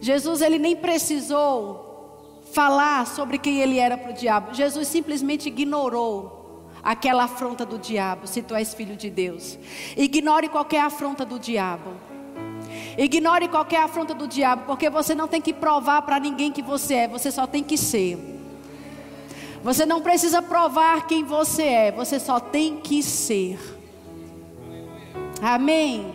Jesus 0.00 0.40
ele 0.40 0.58
nem 0.58 0.74
precisou 0.74 2.42
falar 2.52 3.06
sobre 3.06 3.38
quem 3.38 3.60
ele 3.60 3.78
era 3.78 3.96
para 3.96 4.10
o 4.10 4.14
diabo. 4.14 4.54
Jesus 4.54 4.88
simplesmente 4.88 5.48
ignorou 5.48 6.64
aquela 6.82 7.24
afronta 7.24 7.66
do 7.66 7.78
diabo, 7.78 8.26
se 8.26 8.42
tu 8.42 8.54
és 8.54 8.72
filho 8.72 8.96
de 8.96 9.10
Deus. 9.10 9.58
Ignore 9.96 10.48
qualquer 10.48 10.80
afronta 10.80 11.24
do 11.24 11.38
diabo. 11.38 11.90
Ignore 12.96 13.48
qualquer 13.48 13.82
afronta 13.82 14.14
do 14.14 14.26
diabo, 14.26 14.64
porque 14.66 14.88
você 14.90 15.14
não 15.14 15.28
tem 15.28 15.40
que 15.40 15.52
provar 15.52 16.02
para 16.02 16.18
ninguém 16.18 16.50
que 16.50 16.62
você 16.62 16.94
é, 16.94 17.08
você 17.08 17.30
só 17.30 17.46
tem 17.46 17.62
que 17.62 17.76
ser. 17.76 18.37
Você 19.62 19.84
não 19.84 20.00
precisa 20.00 20.40
provar 20.40 21.06
quem 21.06 21.24
você 21.24 21.62
é, 21.64 21.92
você 21.92 22.18
só 22.18 22.38
tem 22.38 22.76
que 22.76 23.02
ser. 23.02 23.58
Amém. 25.42 26.14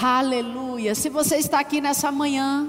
Aleluia. 0.00 0.94
Se 0.94 1.08
você 1.08 1.36
está 1.36 1.60
aqui 1.60 1.80
nessa 1.80 2.10
manhã, 2.10 2.68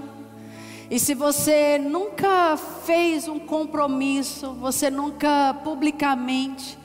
e 0.90 1.00
se 1.00 1.14
você 1.14 1.78
nunca 1.78 2.58
fez 2.86 3.28
um 3.28 3.40
compromisso, 3.40 4.52
você 4.54 4.90
nunca 4.90 5.54
publicamente 5.64 6.78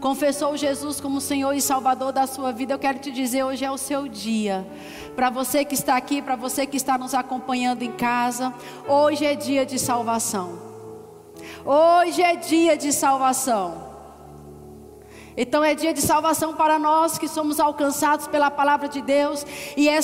confessou 0.00 0.56
Jesus 0.56 1.00
como 1.00 1.20
Senhor 1.20 1.52
e 1.54 1.60
Salvador 1.60 2.12
da 2.12 2.26
sua 2.26 2.52
vida, 2.52 2.74
eu 2.74 2.78
quero 2.78 2.98
te 2.98 3.10
dizer: 3.10 3.44
hoje 3.44 3.64
é 3.64 3.70
o 3.70 3.78
seu 3.78 4.06
dia. 4.06 4.66
Para 5.14 5.30
você 5.30 5.64
que 5.64 5.74
está 5.74 5.96
aqui, 5.96 6.20
para 6.20 6.36
você 6.36 6.66
que 6.66 6.76
está 6.76 6.98
nos 6.98 7.14
acompanhando 7.14 7.82
em 7.82 7.92
casa, 7.92 8.52
hoje 8.86 9.24
é 9.24 9.34
dia 9.34 9.64
de 9.64 9.78
salvação. 9.78 10.65
Hoje 11.66 12.22
é 12.22 12.36
dia 12.36 12.76
de 12.76 12.92
salvação. 12.92 13.84
Então 15.36 15.64
é 15.64 15.74
dia 15.74 15.92
de 15.92 16.00
salvação 16.00 16.54
para 16.54 16.78
nós 16.78 17.18
que 17.18 17.26
somos 17.26 17.58
alcançados 17.58 18.28
pela 18.28 18.50
palavra 18.50 18.88
de 18.88 19.02
Deus, 19.02 19.44
e 19.76 19.88
é 19.88 19.94